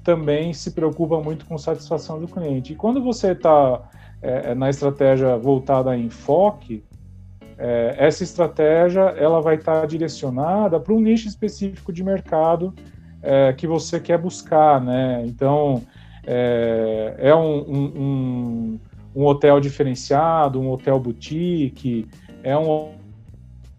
também 0.02 0.52
se 0.52 0.73
preocupa 0.73 1.21
muito 1.21 1.47
com 1.47 1.56
satisfação 1.56 2.21
do 2.21 2.26
cliente. 2.26 2.73
E 2.73 2.76
quando 2.76 3.02
você 3.02 3.32
está 3.32 3.82
é, 4.21 4.54
na 4.54 4.68
estratégia 4.71 5.37
voltada 5.37 5.90
a 5.90 5.99
enfoque, 5.99 6.85
é, 7.59 7.94
essa 7.99 8.25
estratégia 8.25 9.02
ela 9.16 9.40
vai 9.40 9.56
estar 9.56 9.87
direcionada 9.87 10.80
para 10.80 10.92
um 10.92 11.00
nicho 11.00 11.28
específico 11.28 11.92
de 11.92 12.02
mercado 12.02 12.75
é, 13.23 13.52
que 13.52 13.66
você 13.66 14.00
quer 14.00 14.18
buscar, 14.18 14.80
né? 14.80 15.23
Então 15.26 15.82
é, 16.26 17.14
é 17.18 17.35
um, 17.35 17.59
um, 17.59 18.80
um, 19.14 19.25
hotel 19.25 19.61
diferenciado, 19.61 20.61
um 20.61 20.71
hotel 20.71 20.99
boutique, 20.99 22.09
é 22.42 22.56
um 22.56 22.90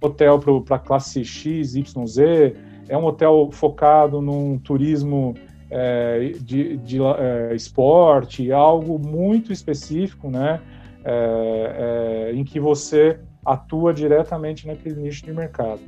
hotel 0.01 0.39
para 0.65 0.79
classe 0.79 1.23
X, 1.23 1.75
Y, 1.75 2.05
Z, 2.05 2.55
é 2.87 2.97
um 2.97 3.05
hotel 3.05 3.49
focado 3.51 4.21
num 4.21 4.57
turismo 4.57 5.35
é, 5.75 6.33
de, 6.39 6.77
de 6.77 6.99
é, 7.01 7.55
esporte, 7.55 8.51
algo 8.51 8.99
muito 8.99 9.51
específico, 9.51 10.29
né? 10.29 10.61
É, 11.03 12.29
é, 12.29 12.33
em 12.33 12.45
que 12.45 12.59
você 12.59 13.19
atua 13.45 13.93
diretamente 13.93 14.65
naquele 14.65 15.01
nicho 15.01 15.25
de 15.25 15.33
mercado. 15.33 15.81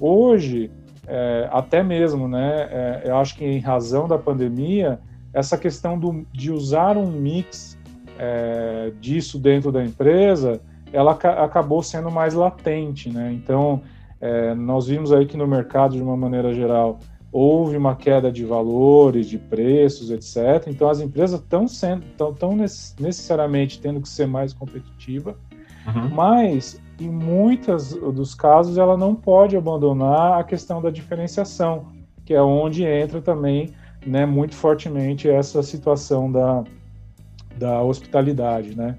Hoje, 0.00 0.72
é, 1.06 1.48
até 1.52 1.84
mesmo, 1.84 2.26
né, 2.26 2.68
é, 2.68 3.02
eu 3.04 3.16
acho 3.16 3.36
que 3.36 3.44
em 3.44 3.60
razão 3.60 4.08
da 4.08 4.18
pandemia, 4.18 4.98
essa 5.32 5.56
questão 5.56 5.96
do, 5.96 6.26
de 6.32 6.50
usar 6.50 6.96
um 6.96 7.10
mix 7.10 7.76
disso 8.98 9.38
dentro 9.38 9.70
da 9.70 9.84
empresa, 9.84 10.58
ela 10.90 11.14
ca 11.14 11.44
acabou 11.44 11.82
sendo 11.82 12.10
mais 12.10 12.32
latente, 12.32 13.12
né? 13.12 13.30
Então, 13.30 13.82
nós 14.56 14.86
vimos 14.86 15.12
aí 15.12 15.26
que 15.26 15.36
no 15.36 15.46
mercado, 15.46 15.94
de 15.96 16.02
uma 16.02 16.16
maneira 16.16 16.54
geral, 16.54 16.98
houve 17.30 17.76
uma 17.76 17.94
queda 17.94 18.30
de 18.30 18.44
valores, 18.44 19.28
de 19.28 19.38
preços, 19.38 20.10
etc. 20.10 20.68
Então, 20.68 20.88
as 20.88 21.00
empresas 21.00 21.40
estão 21.40 21.68
sendo, 21.68 22.04
tão 22.38 22.56
necessariamente 22.98 23.80
tendo 23.80 24.00
que 24.00 24.08
ser 24.08 24.26
mais 24.26 24.52
competitiva, 24.52 25.36
uhum. 25.86 26.08
mas 26.14 26.80
em 26.98 27.10
muitos 27.10 27.92
dos 27.92 28.34
casos 28.34 28.78
ela 28.78 28.96
não 28.96 29.14
pode 29.14 29.56
abandonar 29.56 30.40
a 30.40 30.44
questão 30.44 30.80
da 30.80 30.90
diferenciação, 30.90 31.88
que 32.24 32.32
é 32.32 32.42
onde 32.42 32.84
entra 32.84 33.20
também 33.20 33.72
né, 34.06 34.24
muito 34.24 34.54
fortemente 34.54 35.28
essa 35.28 35.62
situação 35.62 36.30
da, 36.30 36.64
da 37.58 37.82
hospitalidade. 37.82 38.76
Né? 38.76 38.96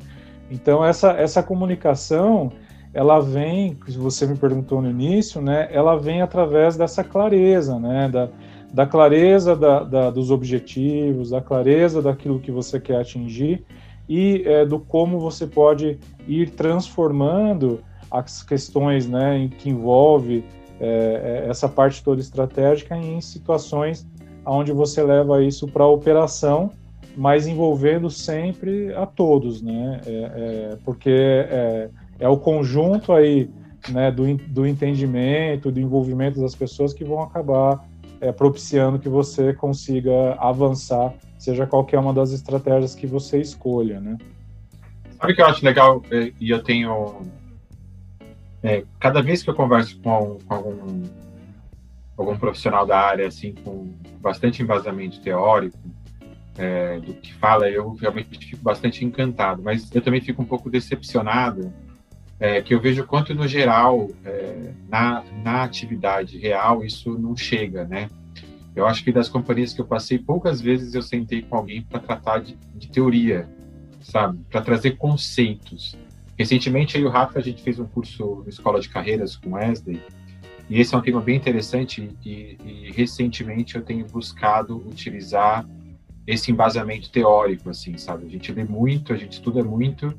Então, 0.51 0.83
essa, 0.85 1.11
essa 1.11 1.41
comunicação, 1.41 2.51
ela 2.97 3.19
vem, 3.19 3.75
que 3.75 3.91
você 3.91 4.25
me 4.25 4.35
perguntou 4.35 4.81
no 4.81 4.89
início, 4.89 5.39
né, 5.39 5.69
ela 5.71 5.95
vem 5.95 6.23
através 6.23 6.75
dessa 6.75 7.03
clareza, 7.03 7.77
né, 7.77 8.09
da, 8.09 8.27
da 8.73 8.87
clareza 8.87 9.55
da, 9.55 9.83
da, 9.83 10.09
dos 10.09 10.31
objetivos, 10.31 11.29
da 11.29 11.39
clareza 11.39 12.01
daquilo 12.01 12.39
que 12.39 12.51
você 12.51 12.79
quer 12.79 13.01
atingir 13.01 13.63
e 14.09 14.41
é, 14.47 14.65
do 14.65 14.79
como 14.79 15.19
você 15.19 15.45
pode 15.45 15.99
ir 16.27 16.49
transformando 16.49 17.81
as 18.09 18.41
questões 18.41 19.07
né, 19.07 19.37
em 19.37 19.47
que 19.47 19.69
envolve 19.69 20.43
é, 20.79 21.43
é, 21.45 21.49
essa 21.51 21.69
parte 21.69 22.03
toda 22.03 22.19
estratégica 22.19 22.97
em 22.97 23.21
situações 23.21 24.07
onde 24.43 24.71
você 24.71 25.03
leva 25.03 25.43
isso 25.43 25.67
para 25.67 25.83
a 25.83 25.87
operação, 25.87 26.71
mas 27.15 27.45
envolvendo 27.45 28.09
sempre 28.09 28.91
a 28.95 29.05
todos, 29.05 29.61
né? 29.61 30.01
É, 30.05 30.11
é, 30.11 30.77
porque 30.85 31.11
é, 32.19 32.25
é, 32.25 32.27
o 32.27 32.37
conjunto 32.37 33.13
aí 33.13 33.49
né, 33.89 34.11
do, 34.11 34.35
do 34.35 34.67
entendimento, 34.67 35.71
do 35.71 35.79
envolvimento 35.79 36.39
das 36.41 36.55
pessoas 36.55 36.93
que 36.93 37.03
vão 37.03 37.21
acabar 37.21 37.85
é, 38.19 38.31
propiciando 38.31 38.99
que 38.99 39.09
você 39.09 39.53
consiga 39.53 40.33
avançar, 40.39 41.13
seja 41.37 41.67
qualquer 41.67 41.99
uma 41.99 42.13
das 42.13 42.31
estratégias 42.31 42.95
que 42.95 43.05
você 43.05 43.39
escolha, 43.39 43.99
né? 43.99 44.17
Sabe 45.19 45.33
o 45.33 45.35
que 45.35 45.41
eu 45.41 45.45
acho 45.45 45.65
legal 45.65 46.03
e 46.39 46.49
eu 46.49 46.61
tenho 46.61 47.21
é, 48.61 48.83
cada 48.99 49.21
vez 49.21 49.41
que 49.41 49.49
eu 49.49 49.55
converso 49.55 49.99
com, 49.99 50.37
com 50.45 50.53
algum, 50.53 51.03
algum 52.17 52.37
profissional 52.37 52.85
da 52.85 52.99
área, 52.99 53.27
assim, 53.27 53.53
com 53.63 53.93
bastante 54.19 54.61
embasamento 54.61 55.21
teórico 55.21 55.77
é, 56.57 56.99
do 56.99 57.13
que 57.13 57.33
fala, 57.35 57.69
eu 57.69 57.93
realmente 57.93 58.45
fico 58.45 58.63
bastante 58.63 59.05
encantado, 59.05 59.61
mas 59.61 59.93
eu 59.93 60.01
também 60.01 60.21
fico 60.21 60.41
um 60.41 60.45
pouco 60.45 60.69
decepcionado 60.69 61.71
é, 62.39 62.61
que 62.61 62.73
eu 62.73 62.79
vejo 62.79 63.05
quanto 63.05 63.33
no 63.33 63.47
geral 63.47 64.09
é, 64.23 64.71
na, 64.87 65.23
na 65.43 65.63
atividade 65.63 66.37
real 66.37 66.83
isso 66.83 67.17
não 67.17 67.35
chega, 67.35 67.85
né? 67.85 68.09
Eu 68.75 68.85
acho 68.85 69.03
que 69.03 69.11
das 69.11 69.27
companhias 69.27 69.73
que 69.73 69.81
eu 69.81 69.85
passei, 69.85 70.19
poucas 70.19 70.61
vezes 70.61 70.93
eu 70.93 71.01
sentei 71.01 71.41
com 71.41 71.55
alguém 71.57 71.81
para 71.81 71.99
tratar 71.99 72.39
de, 72.39 72.55
de 72.75 72.87
teoria, 72.89 73.49
sabe? 74.01 74.39
Para 74.51 74.61
trazer 74.61 74.97
conceitos. 74.97 75.97
Recentemente, 76.37 76.95
aí 76.95 77.03
o 77.03 77.09
Rafa, 77.09 77.39
a 77.39 77.41
gente 77.41 77.63
fez 77.63 77.79
um 77.79 77.87
curso 77.87 78.43
na 78.43 78.49
Escola 78.49 78.79
de 78.79 78.87
Carreiras 78.87 79.35
com 79.35 79.53
Wesley, 79.53 79.99
e 80.69 80.79
esse 80.79 80.93
é 80.93 80.97
um 80.97 81.01
tema 81.01 81.21
bem 81.21 81.37
interessante 81.37 82.09
e, 82.23 82.57
e 82.63 82.91
recentemente 82.91 83.75
eu 83.75 83.81
tenho 83.81 84.05
buscado 84.05 84.77
utilizar 84.87 85.67
esse 86.27 86.51
embasamento 86.51 87.09
teórico, 87.09 87.69
assim, 87.69 87.97
sabe? 87.97 88.25
A 88.25 88.29
gente 88.29 88.51
lê 88.51 88.65
muito, 88.65 89.13
a 89.13 89.15
gente 89.15 89.31
estuda 89.31 89.63
muito, 89.63 90.13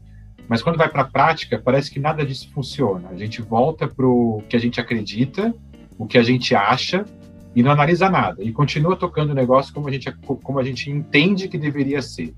mas 0.48 0.62
quando 0.62 0.76
vai 0.76 0.88
para 0.88 1.02
a 1.02 1.04
prática, 1.04 1.60
parece 1.62 1.90
que 1.90 2.00
nada 2.00 2.24
disso 2.24 2.50
funciona. 2.52 3.08
A 3.10 3.16
gente 3.16 3.42
volta 3.42 3.86
para 3.86 4.06
o 4.06 4.42
que 4.48 4.56
a 4.56 4.60
gente 4.60 4.80
acredita, 4.80 5.54
o 5.98 6.06
que 6.06 6.16
a 6.16 6.22
gente 6.22 6.54
acha, 6.54 7.04
e 7.58 7.62
não 7.62 7.72
analisa 7.72 8.08
nada 8.08 8.42
e 8.42 8.52
continua 8.52 8.94
tocando 8.94 9.30
o 9.30 9.34
negócio 9.34 9.74
como 9.74 9.88
a 9.88 9.90
gente 9.90 10.12
como 10.42 10.60
a 10.60 10.62
gente 10.62 10.90
entende 10.90 11.48
que 11.48 11.58
deveria 11.58 12.00
ser. 12.00 12.32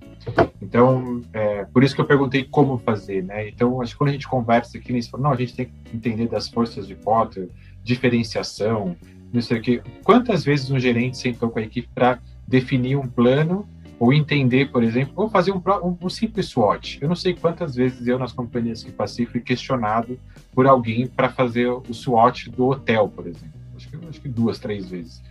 Então, 0.63 1.21
é, 1.33 1.67
por 1.67 1.85
isso 1.85 1.95
que 1.95 2.01
eu 2.01 2.07
perguntei 2.07 2.45
como 2.45 2.79
fazer, 2.79 3.23
né? 3.25 3.49
Então, 3.49 3.83
acho 3.83 3.93
que 3.93 3.99
quando 3.99 4.11
a 4.11 4.13
gente 4.13 4.27
conversa 4.27 4.79
aqui, 4.79 4.99
não, 5.19 5.31
a 5.31 5.37
gente 5.37 5.55
tem 5.55 5.67
que 5.67 5.97
entender 5.97 6.27
das 6.27 6.49
forças 6.49 6.87
de 6.87 6.95
Potter, 6.95 7.49
diferenciação, 7.83 8.97
não 9.33 9.43
sei 9.43 9.59
o 9.59 9.63
quê. 9.63 9.83
Quantas 10.05 10.45
vezes 10.45 10.71
um 10.71 10.79
gerente 10.79 11.19
sentou 11.19 11.51
com 11.51 11.59
a 11.59 11.63
equipe 11.63 11.89
para 11.95 12.19
definir 12.47 12.97
um 12.97 13.07
plano 13.07 13.69
ou 14.01 14.13
entender, 14.13 14.73
por 14.73 14.83
exemplo, 14.83 15.13
ou 15.15 15.31
fazer 15.31 15.53
um, 15.53 15.63
um, 15.85 15.97
um, 16.03 16.09
simples 16.09 16.47
SWOT. 16.47 16.99
Eu 17.01 17.09
não 17.09 17.15
sei 17.15 17.35
quantas 17.35 17.77
vezes 17.77 18.09
eu, 18.09 18.19
nas 18.19 18.33
companhias 18.33 18.83
que 18.83 18.91
passei, 18.91 19.27
fui 19.27 19.41
questionado 19.41 20.19
por 20.53 20.67
alguém 20.67 21.07
para 21.07 21.29
fazer 21.29 21.69
o 21.69 21.95
SWOT 21.95 22.51
do 22.51 22.67
hotel, 22.67 23.09
por 23.09 23.27
exemplo 23.29 23.61
acho 23.81 23.89
que, 23.89 24.09
acho 24.09 24.21
que 24.21 24.29
duas, 24.29 24.59
três 24.59 24.89
vezes. 24.89 25.23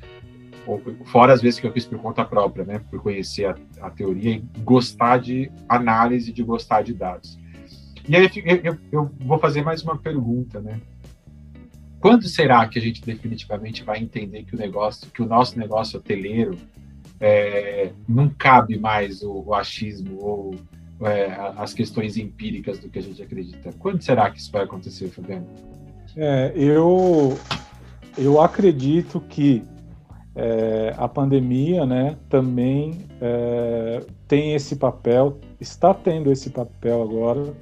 Fora 1.05 1.33
as 1.33 1.41
vezes 1.41 1.59
que 1.59 1.65
eu 1.65 1.71
fiz 1.71 1.85
por 1.85 1.99
conta 1.99 2.25
própria, 2.25 2.65
né? 2.65 2.81
Por 2.89 3.01
conhecer 3.01 3.45
a, 3.45 3.55
a 3.81 3.89
teoria 3.89 4.35
e 4.35 4.43
gostar 4.59 5.19
de 5.19 5.51
análise, 5.67 6.31
de 6.31 6.43
gostar 6.43 6.83
de 6.83 6.93
dados. 6.93 7.39
E 8.07 8.15
aí 8.15 8.29
eu, 8.45 8.55
eu, 8.63 8.77
eu 8.91 9.11
vou 9.19 9.39
fazer 9.39 9.63
mais 9.63 9.83
uma 9.83 9.97
pergunta, 9.97 10.59
né? 10.59 10.79
Quando 11.99 12.27
será 12.27 12.67
que 12.67 12.79
a 12.79 12.81
gente 12.81 13.01
definitivamente 13.01 13.83
vai 13.83 13.99
entender 13.99 14.43
que 14.43 14.55
o 14.55 14.57
negócio, 14.57 15.09
que 15.11 15.21
o 15.21 15.25
nosso 15.25 15.57
negócio 15.57 15.99
hoteleiro 15.99 16.57
é, 17.19 17.91
não 18.07 18.29
cabe 18.29 18.77
mais 18.77 19.21
o, 19.21 19.43
o 19.47 19.53
achismo 19.53 20.17
ou 20.19 20.55
é, 21.01 21.33
as 21.57 21.73
questões 21.73 22.17
empíricas 22.17 22.79
do 22.79 22.89
que 22.89 22.99
a 22.99 23.01
gente 23.01 23.21
acredita. 23.21 23.71
Quando 23.79 24.01
será 24.01 24.29
que 24.29 24.39
isso 24.39 24.51
vai 24.51 24.63
acontecer, 24.63 25.07
Fabiano? 25.09 25.47
É, 26.15 26.51
eu, 26.55 27.37
eu 28.17 28.41
acredito 28.41 29.19
que 29.21 29.63
é, 30.35 30.93
a 30.97 31.07
pandemia 31.07 31.85
né, 31.85 32.17
também 32.29 33.05
é, 33.21 34.05
tem 34.27 34.53
esse 34.53 34.75
papel, 34.75 35.37
está 35.59 35.93
tendo 35.93 36.31
esse 36.31 36.49
papel 36.49 37.01
agora, 37.01 37.53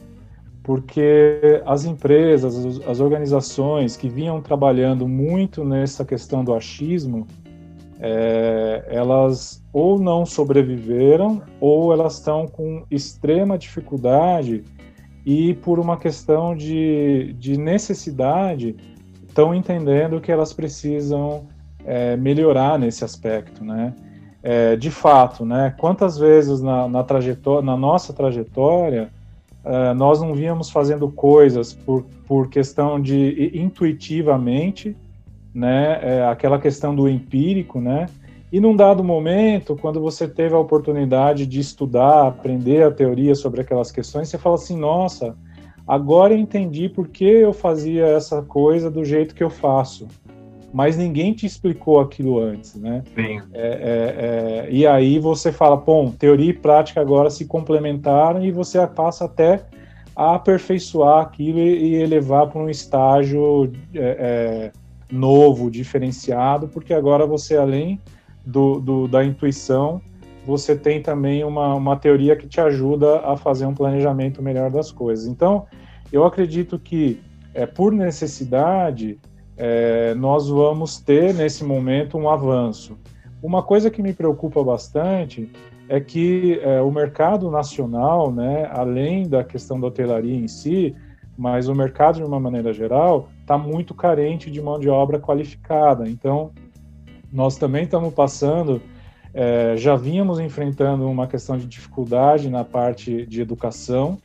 porque 0.61 1.61
as 1.65 1.85
empresas, 1.85 2.81
as, 2.85 2.99
organizações 2.99 3.95
que 3.95 4.09
vinham 4.09 4.41
trabalhando 4.41 5.07
muito 5.07 5.63
nessa 5.63 6.03
questão 6.03 6.43
do 6.43 6.53
achismo, 6.53 7.25
é, 7.99 8.85
elas 8.89 9.63
ou 9.73 9.99
não 9.99 10.25
sobreviveram 10.25 11.41
ou 11.59 11.91
elas 11.91 12.15
estão 12.15 12.47
com 12.47 12.85
extrema 12.91 13.57
dificuldade 13.57 14.63
e 15.25 15.55
por 15.55 15.79
uma 15.79 15.97
questão 15.97 16.55
de, 16.55 17.33
de 17.39 17.57
necessidade 17.57 18.75
estão 19.27 19.53
entendendo 19.53 20.21
que 20.21 20.31
elas 20.31 20.53
precisam 20.53 21.45
é, 21.85 22.15
melhorar 22.17 22.79
nesse 22.79 23.03
aspecto, 23.03 23.63
né? 23.63 23.93
É, 24.41 24.75
de 24.75 24.89
fato, 24.89 25.45
né? 25.45 25.75
Quantas 25.77 26.17
vezes 26.17 26.61
na, 26.61 26.87
na 26.87 27.03
trajetória, 27.03 27.65
na 27.65 27.75
nossa 27.75 28.13
trajetória, 28.13 29.09
é, 29.65 29.93
nós 29.93 30.21
não 30.21 30.33
víamos 30.33 30.69
fazendo 30.69 31.09
coisas 31.09 31.73
por, 31.73 32.05
por 32.25 32.49
questão 32.49 33.01
de 33.01 33.51
intuitivamente 33.53 34.95
né, 35.57 35.99
é, 36.03 36.25
aquela 36.27 36.59
questão 36.59 36.95
do 36.95 37.09
empírico, 37.09 37.81
né, 37.81 38.05
e 38.51 38.59
num 38.59 38.75
dado 38.75 39.03
momento, 39.03 39.75
quando 39.75 39.99
você 39.99 40.27
teve 40.27 40.53
a 40.53 40.59
oportunidade 40.59 41.45
de 41.45 41.59
estudar, 41.59 42.27
aprender 42.27 42.83
a 42.83 42.91
teoria 42.91 43.33
sobre 43.33 43.61
aquelas 43.61 43.91
questões, 43.91 44.29
você 44.29 44.37
fala 44.37 44.55
assim, 44.55 44.77
nossa, 44.77 45.35
agora 45.87 46.33
eu 46.33 46.37
entendi 46.37 46.87
por 46.87 47.07
que 47.07 47.25
eu 47.25 47.51
fazia 47.51 48.05
essa 48.05 48.41
coisa 48.43 48.89
do 48.89 49.03
jeito 49.03 49.33
que 49.35 49.43
eu 49.43 49.49
faço, 49.49 50.07
mas 50.71 50.95
ninguém 50.95 51.33
te 51.33 51.45
explicou 51.45 51.99
aquilo 51.99 52.39
antes, 52.39 52.75
né? 52.75 53.03
Sim. 53.15 53.41
É, 53.51 53.67
é, 53.67 54.67
é, 54.67 54.67
e 54.69 54.85
aí 54.85 55.17
você 55.17 55.51
fala, 55.51 55.75
bom, 55.75 56.11
teoria 56.11 56.51
e 56.51 56.53
prática 56.53 57.01
agora 57.01 57.29
se 57.29 57.45
complementaram 57.45 58.45
e 58.45 58.51
você 58.51 58.85
passa 58.87 59.25
até 59.25 59.65
a 60.15 60.35
aperfeiçoar 60.35 61.21
aquilo 61.21 61.59
e, 61.59 61.95
elevar 61.95 62.47
para 62.47 62.61
um 62.61 62.69
estágio 62.69 63.71
é, 63.93 63.99
é, 63.99 64.71
novo, 65.11 65.71
diferenciado, 65.71 66.67
porque 66.67 66.93
agora 66.93 67.25
você, 67.25 67.55
além 67.55 67.99
do, 68.45 68.79
do, 68.79 69.07
da 69.07 69.23
intuição, 69.23 70.01
você 70.45 70.75
tem 70.75 71.01
também 71.01 71.43
uma, 71.43 71.75
uma 71.75 71.97
teoria 71.97 72.35
que 72.35 72.47
te 72.47 72.61
ajuda 72.61 73.19
a 73.19 73.35
fazer 73.35 73.65
um 73.65 73.73
planejamento 73.73 74.41
melhor 74.41 74.71
das 74.71 74.91
coisas. 74.91 75.27
Então, 75.27 75.65
eu 76.11 76.23
acredito 76.23 76.79
que, 76.79 77.21
é, 77.53 77.65
por 77.65 77.91
necessidade, 77.91 79.19
é, 79.57 80.13
nós 80.15 80.47
vamos 80.47 80.99
ter 80.99 81.33
nesse 81.33 81.63
momento 81.63 82.17
um 82.17 82.29
avanço. 82.29 82.97
Uma 83.41 83.61
coisa 83.61 83.89
que 83.89 84.01
me 84.01 84.13
preocupa 84.13 84.63
bastante 84.63 85.51
é 85.89 85.99
que 85.99 86.59
é, 86.61 86.81
o 86.81 86.91
mercado 86.91 87.49
nacional, 87.51 88.31
né, 88.31 88.69
além 88.71 89.27
da 89.27 89.43
questão 89.43 89.79
da 89.79 89.87
hotelaria 89.87 90.35
em 90.35 90.47
si, 90.47 90.95
mas 91.37 91.67
o 91.67 91.75
mercado, 91.75 92.15
de 92.15 92.23
uma 92.23 92.39
maneira 92.39 92.73
geral, 92.73 93.29
está 93.47 93.57
muito 93.57 93.93
carente 93.93 94.51
de 94.51 94.61
mão 94.61 94.77
de 94.77 94.89
obra 94.89 95.17
qualificada. 95.17 96.07
Então, 96.09 96.51
nós 97.31 97.55
também 97.55 97.85
estamos 97.85 98.13
passando, 98.13 98.81
é, 99.33 99.77
já 99.77 99.95
vínhamos 99.95 100.37
enfrentando 100.37 101.09
uma 101.09 101.27
questão 101.27 101.57
de 101.57 101.65
dificuldade 101.65 102.49
na 102.49 102.65
parte 102.65 103.25
de 103.25 103.41
educação, 103.41 104.17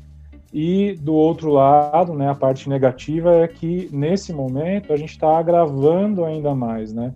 e 0.53 0.95
do 1.01 1.15
outro 1.15 1.51
lado, 1.51 2.15
né, 2.15 2.29
a 2.29 2.35
parte 2.35 2.69
negativa 2.69 3.33
é 3.37 3.49
que 3.49 3.89
nesse 3.93 4.33
momento 4.33 4.93
a 4.93 4.97
gente 4.97 5.13
está 5.13 5.39
agravando 5.39 6.25
ainda 6.25 6.53
mais, 6.53 6.93
né, 6.93 7.15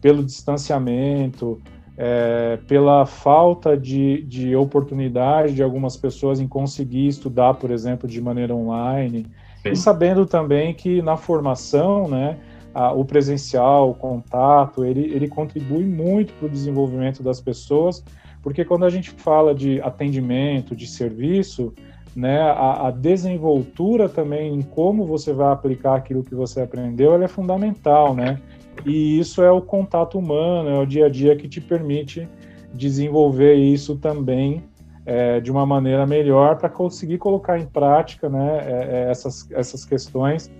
pelo 0.00 0.24
distanciamento, 0.24 1.60
é, 1.96 2.56
pela 2.68 3.04
falta 3.04 3.76
de, 3.76 4.22
de 4.22 4.54
oportunidade 4.54 5.54
de 5.54 5.62
algumas 5.62 5.96
pessoas 5.96 6.38
em 6.38 6.46
conseguir 6.46 7.08
estudar, 7.08 7.54
por 7.54 7.72
exemplo, 7.72 8.08
de 8.08 8.20
maneira 8.20 8.54
online, 8.54 9.26
Sim. 9.62 9.70
e 9.72 9.76
sabendo 9.76 10.26
também 10.26 10.74
que 10.74 11.02
na 11.02 11.16
formação, 11.16 12.08
né, 12.08 12.38
a, 12.74 12.92
o 12.92 13.04
presencial, 13.04 13.90
o 13.90 13.94
contato, 13.94 14.84
ele, 14.84 15.12
ele 15.12 15.28
contribui 15.28 15.84
muito 15.84 16.32
para 16.34 16.46
o 16.46 16.50
desenvolvimento 16.50 17.22
das 17.22 17.40
pessoas, 17.40 18.04
porque 18.42 18.64
quando 18.64 18.84
a 18.84 18.90
gente 18.90 19.10
fala 19.10 19.54
de 19.54 19.80
atendimento, 19.80 20.76
de 20.76 20.86
serviço, 20.86 21.74
né, 22.14 22.40
a, 22.40 22.88
a, 22.88 22.90
desenvoltura 22.90 24.08
também 24.08 24.54
em 24.54 24.62
como 24.62 25.04
você 25.04 25.32
vai 25.32 25.52
aplicar 25.52 25.96
aquilo 25.96 26.22
que 26.22 26.34
você 26.34 26.60
aprendeu, 26.60 27.14
ela 27.14 27.24
é 27.24 27.28
fundamental, 27.28 28.14
né? 28.14 28.40
E 28.84 29.18
isso 29.18 29.42
é 29.42 29.50
o 29.50 29.60
contato 29.60 30.18
humano, 30.18 30.68
é 30.68 30.78
o 30.78 30.86
dia 30.86 31.06
a 31.06 31.08
dia 31.08 31.36
que 31.36 31.48
te 31.48 31.60
permite 31.60 32.28
desenvolver 32.72 33.54
isso 33.54 33.96
também 33.96 34.62
é, 35.08 35.40
de 35.40 35.50
uma 35.50 35.64
maneira 35.64 36.06
melhor 36.06 36.58
para 36.58 36.68
conseguir 36.68 37.16
colocar 37.16 37.58
em 37.58 37.64
prática 37.64 38.28
né, 38.28 38.58
é, 38.58 39.06
é, 39.06 39.10
essas, 39.10 39.50
essas 39.52 39.82
questões 39.82 40.52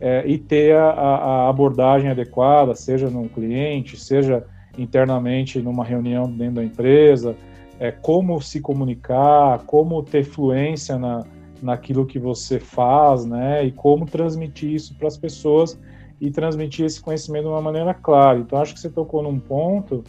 é, 0.00 0.24
e 0.24 0.38
ter 0.38 0.76
a, 0.76 0.90
a, 0.90 1.48
abordagem 1.48 2.08
adequada, 2.08 2.72
seja 2.76 3.10
no 3.10 3.28
cliente, 3.28 3.98
seja 3.98 4.44
internamente 4.78 5.60
numa 5.60 5.84
reunião 5.84 6.30
dentro 6.30 6.54
da 6.54 6.64
empresa, 6.64 7.34
é, 7.80 7.90
como 7.90 8.40
se 8.40 8.60
comunicar, 8.60 9.64
como 9.66 10.00
ter 10.04 10.22
fluência 10.22 10.96
na, 10.96 11.24
naquilo 11.60 12.06
que 12.06 12.20
você 12.20 12.60
faz, 12.60 13.26
né, 13.26 13.64
e 13.64 13.72
como 13.72 14.06
transmitir 14.06 14.72
isso 14.72 14.94
para 14.96 15.08
as 15.08 15.16
pessoas 15.16 15.76
e 16.20 16.30
transmitir 16.30 16.86
esse 16.86 17.00
conhecimento 17.00 17.46
de 17.46 17.48
uma 17.48 17.60
maneira 17.60 17.92
clara. 17.92 18.38
Então, 18.38 18.60
acho 18.60 18.72
que 18.72 18.78
você 18.78 18.88
tocou 18.88 19.20
num 19.20 19.40
ponto 19.40 20.04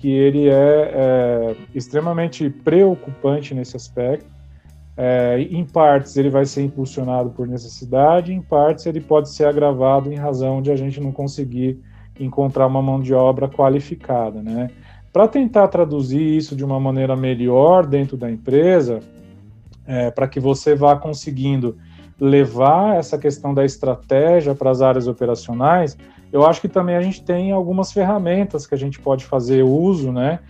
que 0.00 0.10
ele 0.10 0.48
é, 0.48 0.52
é 0.54 1.56
extremamente 1.74 2.48
preocupante 2.48 3.54
nesse 3.54 3.76
aspecto. 3.76 4.24
É, 4.96 5.38
em 5.40 5.64
partes, 5.64 6.16
ele 6.16 6.30
vai 6.30 6.46
ser 6.46 6.62
impulsionado 6.62 7.30
por 7.30 7.46
necessidade, 7.46 8.32
em 8.32 8.40
partes, 8.40 8.86
ele 8.86 9.00
pode 9.00 9.28
ser 9.30 9.44
agravado 9.44 10.10
em 10.10 10.16
razão 10.16 10.62
de 10.62 10.70
a 10.70 10.76
gente 10.76 11.00
não 11.00 11.12
conseguir 11.12 11.78
encontrar 12.18 12.66
uma 12.66 12.82
mão 12.82 13.00
de 13.00 13.12
obra 13.12 13.46
qualificada, 13.46 14.42
né? 14.42 14.70
Para 15.12 15.28
tentar 15.28 15.68
traduzir 15.68 16.22
isso 16.22 16.56
de 16.56 16.64
uma 16.64 16.80
maneira 16.80 17.14
melhor 17.16 17.86
dentro 17.86 18.16
da 18.16 18.30
empresa, 18.30 19.00
é, 19.86 20.10
para 20.10 20.28
que 20.28 20.40
você 20.40 20.74
vá 20.74 20.96
conseguindo 20.96 21.76
levar 22.18 22.96
essa 22.96 23.18
questão 23.18 23.52
da 23.52 23.64
estratégia 23.64 24.54
para 24.54 24.70
as 24.70 24.80
áreas 24.80 25.06
operacionais, 25.06 25.96
eu 26.32 26.46
acho 26.46 26.60
que 26.60 26.68
também 26.68 26.96
a 26.96 27.02
gente 27.02 27.22
tem 27.22 27.52
algumas 27.52 27.92
ferramentas 27.92 28.66
que 28.66 28.74
a 28.74 28.78
gente 28.78 29.00
pode 29.00 29.24
fazer 29.24 29.62
uso, 29.62 30.12
né? 30.12 30.40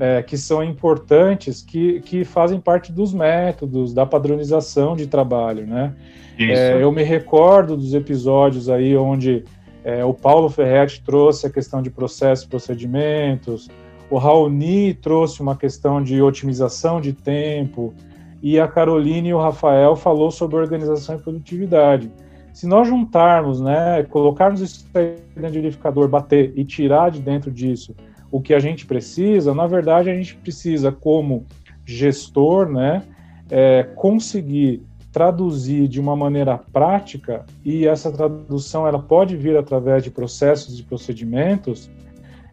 É, 0.00 0.22
que 0.22 0.36
são 0.36 0.62
importantes, 0.62 1.60
que, 1.60 2.00
que 2.02 2.24
fazem 2.24 2.60
parte 2.60 2.92
dos 2.92 3.12
métodos, 3.12 3.92
da 3.92 4.06
padronização 4.06 4.94
de 4.94 5.08
trabalho, 5.08 5.66
né? 5.66 5.94
É, 6.38 6.80
eu 6.80 6.92
me 6.92 7.02
recordo 7.02 7.76
dos 7.76 7.94
episódios 7.94 8.68
aí 8.68 8.96
onde 8.96 9.44
é, 9.82 10.04
o 10.04 10.14
Paulo 10.14 10.48
Ferretti 10.48 11.02
trouxe 11.02 11.48
a 11.48 11.50
questão 11.50 11.82
de 11.82 11.90
processos 11.90 12.44
e 12.44 12.48
procedimentos, 12.48 13.68
o 14.08 14.18
Raoni 14.18 14.94
trouxe 14.94 15.42
uma 15.42 15.56
questão 15.56 16.02
de 16.02 16.22
otimização 16.22 17.00
de 17.00 17.12
tempo, 17.12 17.92
e 18.40 18.58
a 18.58 18.68
Caroline 18.68 19.30
e 19.30 19.34
o 19.34 19.40
Rafael 19.40 19.96
falou 19.96 20.30
sobre 20.30 20.56
organização 20.56 21.16
e 21.16 21.18
produtividade. 21.18 22.10
Se 22.58 22.66
nós 22.66 22.88
juntarmos, 22.88 23.60
né, 23.60 24.02
colocarmos 24.10 24.60
isso 24.60 24.84
dentro 24.92 25.22
do 25.36 25.62
verificador, 25.62 26.08
bater 26.08 26.52
e 26.56 26.64
tirar 26.64 27.08
de 27.08 27.20
dentro 27.20 27.52
disso 27.52 27.94
o 28.32 28.40
que 28.40 28.52
a 28.52 28.58
gente 28.58 28.84
precisa, 28.84 29.54
na 29.54 29.64
verdade 29.68 30.10
a 30.10 30.14
gente 30.16 30.34
precisa, 30.34 30.90
como 30.90 31.46
gestor, 31.86 32.68
né, 32.68 33.04
é, 33.48 33.84
conseguir 33.94 34.82
traduzir 35.12 35.86
de 35.86 36.00
uma 36.00 36.16
maneira 36.16 36.58
prática 36.58 37.46
e 37.64 37.86
essa 37.86 38.10
tradução 38.10 38.88
ela 38.88 38.98
pode 38.98 39.36
vir 39.36 39.56
através 39.56 40.02
de 40.02 40.10
processos 40.10 40.80
e 40.80 40.82
procedimentos 40.82 41.88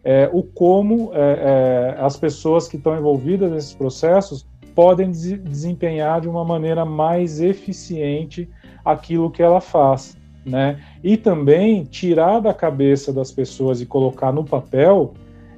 é, 0.04 0.30
o 0.32 0.44
como 0.44 1.10
é, 1.14 1.96
é 1.98 2.00
as 2.00 2.16
pessoas 2.16 2.68
que 2.68 2.76
estão 2.76 2.96
envolvidas 2.96 3.50
nesses 3.50 3.74
processos 3.74 4.46
podem 4.72 5.10
desempenhar 5.10 6.20
de 6.20 6.28
uma 6.28 6.44
maneira 6.44 6.84
mais 6.84 7.40
eficiente 7.40 8.48
aquilo 8.86 9.30
que 9.30 9.42
ela 9.42 9.60
faz, 9.60 10.16
né? 10.44 10.80
E 11.02 11.16
também 11.16 11.84
tirar 11.84 12.40
da 12.40 12.54
cabeça 12.54 13.12
das 13.12 13.32
pessoas 13.32 13.80
e 13.80 13.86
colocar 13.86 14.32
no 14.32 14.44
papel 14.44 15.14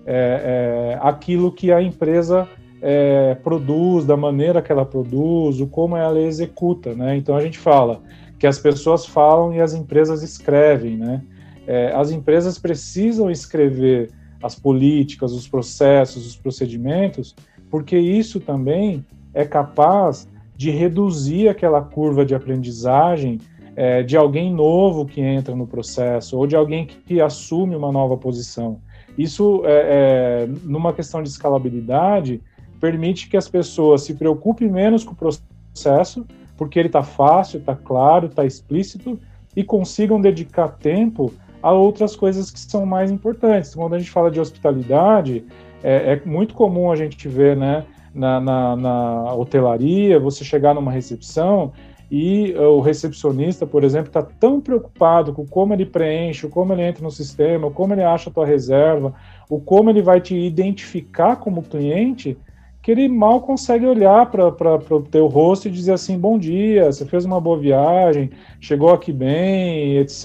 é, 0.07 0.97
é, 0.97 0.99
aquilo 1.01 1.53
que 1.53 1.71
a 1.71 1.83
empresa 1.83 2.49
é, 2.81 3.35
produz, 3.37 4.07
da 4.07 4.17
maneira 4.17 4.62
que 4.62 4.73
ela 4.73 4.87
produz, 4.87 5.61
o 5.61 5.67
como 5.67 5.97
ela 5.97 6.19
executa, 6.19 6.95
né? 6.95 7.17
Então 7.17 7.37
a 7.37 7.43
gente 7.43 7.59
fala 7.59 8.01
que 8.38 8.47
as 8.47 8.59
pessoas 8.59 9.05
falam 9.05 9.53
e 9.53 9.61
as 9.61 9.75
empresas 9.75 10.23
escrevem, 10.23 10.97
né? 10.97 11.23
É, 11.67 11.93
as 11.95 12.11
empresas 12.11 12.59
precisam 12.59 13.31
escrever 13.31 14.11
as 14.43 14.55
políticas, 14.55 15.33
os 15.33 15.47
processos, 15.47 16.27
os 16.27 16.37
procedimentos 16.37 17.37
porque 17.71 17.99
isso 17.99 18.41
também 18.41 19.05
é 19.35 19.45
capaz 19.45 20.29
de 20.59 20.73
reduzir 20.73 21.49
aquela 21.49 21.81
curva 21.81 22.27
de 22.27 22.35
aprendizagem 22.35 23.38
é, 23.77 24.03
de 24.03 24.16
alguém 24.16 24.53
novo 24.53 25.07
que 25.07 25.21
entra 25.21 25.55
no 25.55 25.68
processo 25.68 26.37
ou 26.37 26.49
de 26.49 26.57
alguém 26.57 26.85
que, 26.85 26.97
que 26.97 27.21
assume 27.21 27.77
uma 27.77 27.92
nova 27.92 28.16
posição. 28.16 28.81
Isso, 29.16 29.62
é, 29.64 29.71
é, 29.71 30.49
numa 30.64 30.92
questão 30.92 31.23
de 31.23 31.29
escalabilidade, 31.29 32.42
permite 32.81 33.29
que 33.29 33.37
as 33.37 33.49
pessoas 33.49 34.03
se 34.03 34.14
preocupem 34.14 34.68
menos 34.68 35.05
com 35.05 35.12
o 35.12 35.16
processo, 35.16 36.27
porque 36.57 36.77
ele 36.77 36.88
está 36.88 37.05
fácil, 37.05 37.61
está 37.61 37.77
claro, 37.77 38.27
está 38.27 38.44
explícito, 38.44 39.16
e 39.55 39.62
consigam 39.62 40.21
dedicar 40.21 40.71
tempo 40.71 41.33
a 41.62 41.71
outras 41.71 42.16
coisas 42.16 42.51
que 42.51 42.59
são 42.59 42.85
mais 42.85 43.12
importantes. 43.12 43.77
Quando 43.77 43.94
a 43.94 43.99
gente 44.01 44.11
fala 44.11 44.29
de 44.29 44.40
hospitalidade, 44.40 45.44
é, 45.85 46.14
é 46.14 46.23
muito 46.29 46.53
comum 46.53 46.90
a 46.90 46.97
gente 46.97 47.29
ver, 47.29 47.57
né, 47.57 47.85
na, 48.14 48.40
na, 48.40 48.77
na, 48.77 49.35
hotelaria, 49.35 50.18
você 50.18 50.44
chegar 50.44 50.75
numa 50.75 50.90
recepção 50.90 51.73
e 52.11 52.55
o 52.55 52.81
recepcionista, 52.81 53.66
por 53.66 53.85
exemplo, 53.85 54.09
está 54.09 54.23
tão 54.23 54.61
preocupado 54.61 55.33
com 55.33 55.47
como 55.47 55.75
ele 55.75 55.85
preenche, 55.85 56.49
como 56.49 56.73
ele 56.73 56.83
entra 56.83 57.05
no 57.05 57.11
sistema, 57.11 57.71
como 57.71 57.92
ele 57.92 58.03
acha 58.03 58.31
a 58.31 58.33
tua 58.33 58.47
reserva, 58.47 59.14
o 59.49 59.61
como 59.61 59.90
ele 59.90 60.01
vai 60.01 60.21
te 60.21 60.35
identificar 60.35 61.37
como 61.37 61.62
cliente, 61.62 62.37
que 62.81 62.92
ele 62.92 63.09
mal 63.09 63.42
consegue 63.42 63.85
olhar 63.85 64.31
para 64.31 64.49
o 64.49 65.03
teu 65.03 65.27
rosto 65.27 65.68
e 65.68 65.71
dizer 65.71 65.92
assim, 65.92 66.18
bom 66.18 66.38
dia, 66.38 66.90
você 66.90 67.05
fez 67.05 67.27
uma 67.27 67.38
boa 67.38 67.59
viagem, 67.59 68.31
chegou 68.59 68.90
aqui 68.90 69.12
bem, 69.12 69.99
etc. 69.99 70.25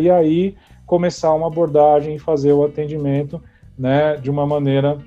E 0.00 0.08
aí 0.08 0.54
começar 0.86 1.34
uma 1.34 1.48
abordagem 1.48 2.14
e 2.14 2.18
fazer 2.18 2.52
o 2.52 2.64
atendimento 2.64 3.42
né, 3.76 4.16
de 4.16 4.30
uma 4.30 4.46
maneira 4.46 4.98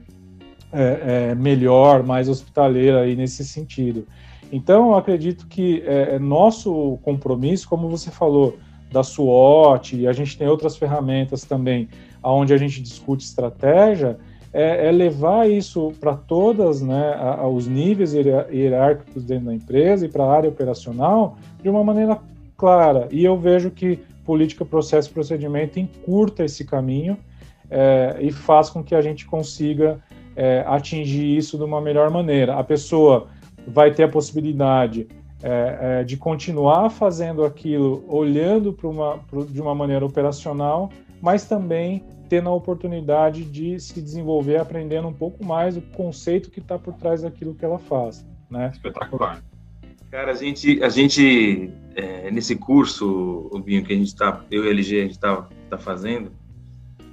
é, 0.71 1.29
é, 1.31 1.35
melhor, 1.35 2.03
mais 2.03 2.29
hospitaleira 2.29 3.01
aí 3.01 3.15
nesse 3.15 3.43
sentido. 3.43 4.07
Então, 4.51 4.89
eu 4.89 4.95
acredito 4.95 5.47
que 5.47 5.83
é, 5.85 6.15
é 6.15 6.19
nosso 6.19 6.97
compromisso, 7.03 7.67
como 7.67 7.89
você 7.89 8.09
falou, 8.09 8.57
da 8.91 9.03
SWOT, 9.03 9.95
e 9.95 10.07
a 10.07 10.13
gente 10.13 10.37
tem 10.37 10.47
outras 10.47 10.75
ferramentas 10.75 11.43
também, 11.43 11.87
onde 12.23 12.53
a 12.53 12.57
gente 12.57 12.81
discute 12.81 13.23
estratégia, 13.23 14.17
é, 14.51 14.87
é 14.87 14.91
levar 14.91 15.49
isso 15.49 15.93
para 15.99 16.15
todas, 16.15 16.81
né, 16.81 17.13
a, 17.15 17.47
os 17.47 17.67
níveis 17.67 18.13
hierárquicos 18.13 19.23
dentro 19.23 19.45
da 19.45 19.53
empresa 19.53 20.05
e 20.05 20.09
para 20.09 20.23
a 20.23 20.31
área 20.31 20.49
operacional 20.49 21.37
de 21.61 21.69
uma 21.69 21.83
maneira 21.83 22.19
clara. 22.57 23.07
E 23.11 23.23
eu 23.23 23.37
vejo 23.37 23.69
que 23.69 23.99
política, 24.25 24.65
processo 24.65 25.09
e 25.09 25.13
procedimento 25.13 25.79
encurta 25.79 26.43
esse 26.43 26.65
caminho 26.65 27.17
é, 27.69 28.17
e 28.19 28.31
faz 28.31 28.69
com 28.69 28.83
que 28.83 28.95
a 28.95 29.01
gente 29.01 29.25
consiga 29.25 29.99
é, 30.39 30.63
atingir 30.65 31.35
isso 31.35 31.57
de 31.57 31.65
uma 31.65 31.81
melhor 31.81 32.09
maneira. 32.09 32.55
A 32.55 32.63
pessoa 32.63 33.27
vai 33.67 33.93
ter 33.93 34.03
a 34.03 34.07
possibilidade 34.07 35.05
é, 35.43 35.99
é 35.99 36.03
de 36.05 36.15
continuar 36.15 36.89
fazendo 36.89 37.43
aquilo, 37.43 38.05
olhando 38.07 38.73
uma, 38.83 39.19
de 39.49 39.61
uma 39.61 39.75
maneira 39.75 40.05
operacional, 40.05 40.89
mas 41.21 41.43
também 41.43 42.05
tendo 42.29 42.47
a 42.47 42.53
oportunidade 42.53 43.43
de 43.43 43.77
se 43.81 44.01
desenvolver, 44.01 44.57
aprendendo 44.57 45.09
um 45.09 45.13
pouco 45.13 45.43
mais 45.43 45.75
o 45.75 45.81
conceito 45.81 46.49
que 46.49 46.59
está 46.59 46.79
por 46.79 46.93
trás 46.93 47.23
daquilo 47.23 47.53
que 47.53 47.65
ela 47.65 47.79
faz. 47.79 48.25
Né? 48.49 48.69
Espetacular. 48.73 49.43
Cara, 50.09 50.31
a 50.31 50.35
gente, 50.35 50.81
a 50.81 50.89
gente 50.89 51.69
é, 51.95 52.31
nesse 52.31 52.55
curso, 52.55 53.49
o 53.51 53.59
Binho, 53.59 53.83
que 53.83 53.91
a 53.91 53.95
gente 53.95 54.07
está, 54.07 54.41
eu 54.49 54.63
e 54.63 54.67
a 54.69 54.71
LG, 54.71 54.99
a 54.99 55.01
gente 55.01 55.11
está 55.11 55.47
tá 55.69 55.77
fazendo, 55.77 56.31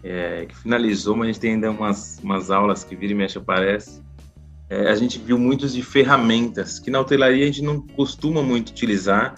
é, 0.09 0.47
que 0.47 0.57
finalizou, 0.57 1.16
mas 1.16 1.25
a 1.25 1.33
gente 1.33 1.40
tem 1.40 1.55
ainda 1.55 1.71
umas, 1.71 2.21
umas 2.23 2.51
aulas 2.51 2.85
que 2.85 2.95
vira 2.95 3.12
e 3.12 3.16
mexe 3.16 3.38
aparece. 3.38 4.01
É, 4.71 4.88
a 4.88 4.95
gente 4.95 5.19
viu 5.19 5.38
muitos 5.38 5.73
de 5.73 5.83
ferramentas 5.83 6.79
que 6.79 6.90
na 6.90 7.01
hotelaria 7.01 7.42
a 7.42 7.47
gente 7.47 7.62
não 7.62 7.81
costuma 7.81 8.42
muito 8.42 8.71
utilizar. 8.71 9.35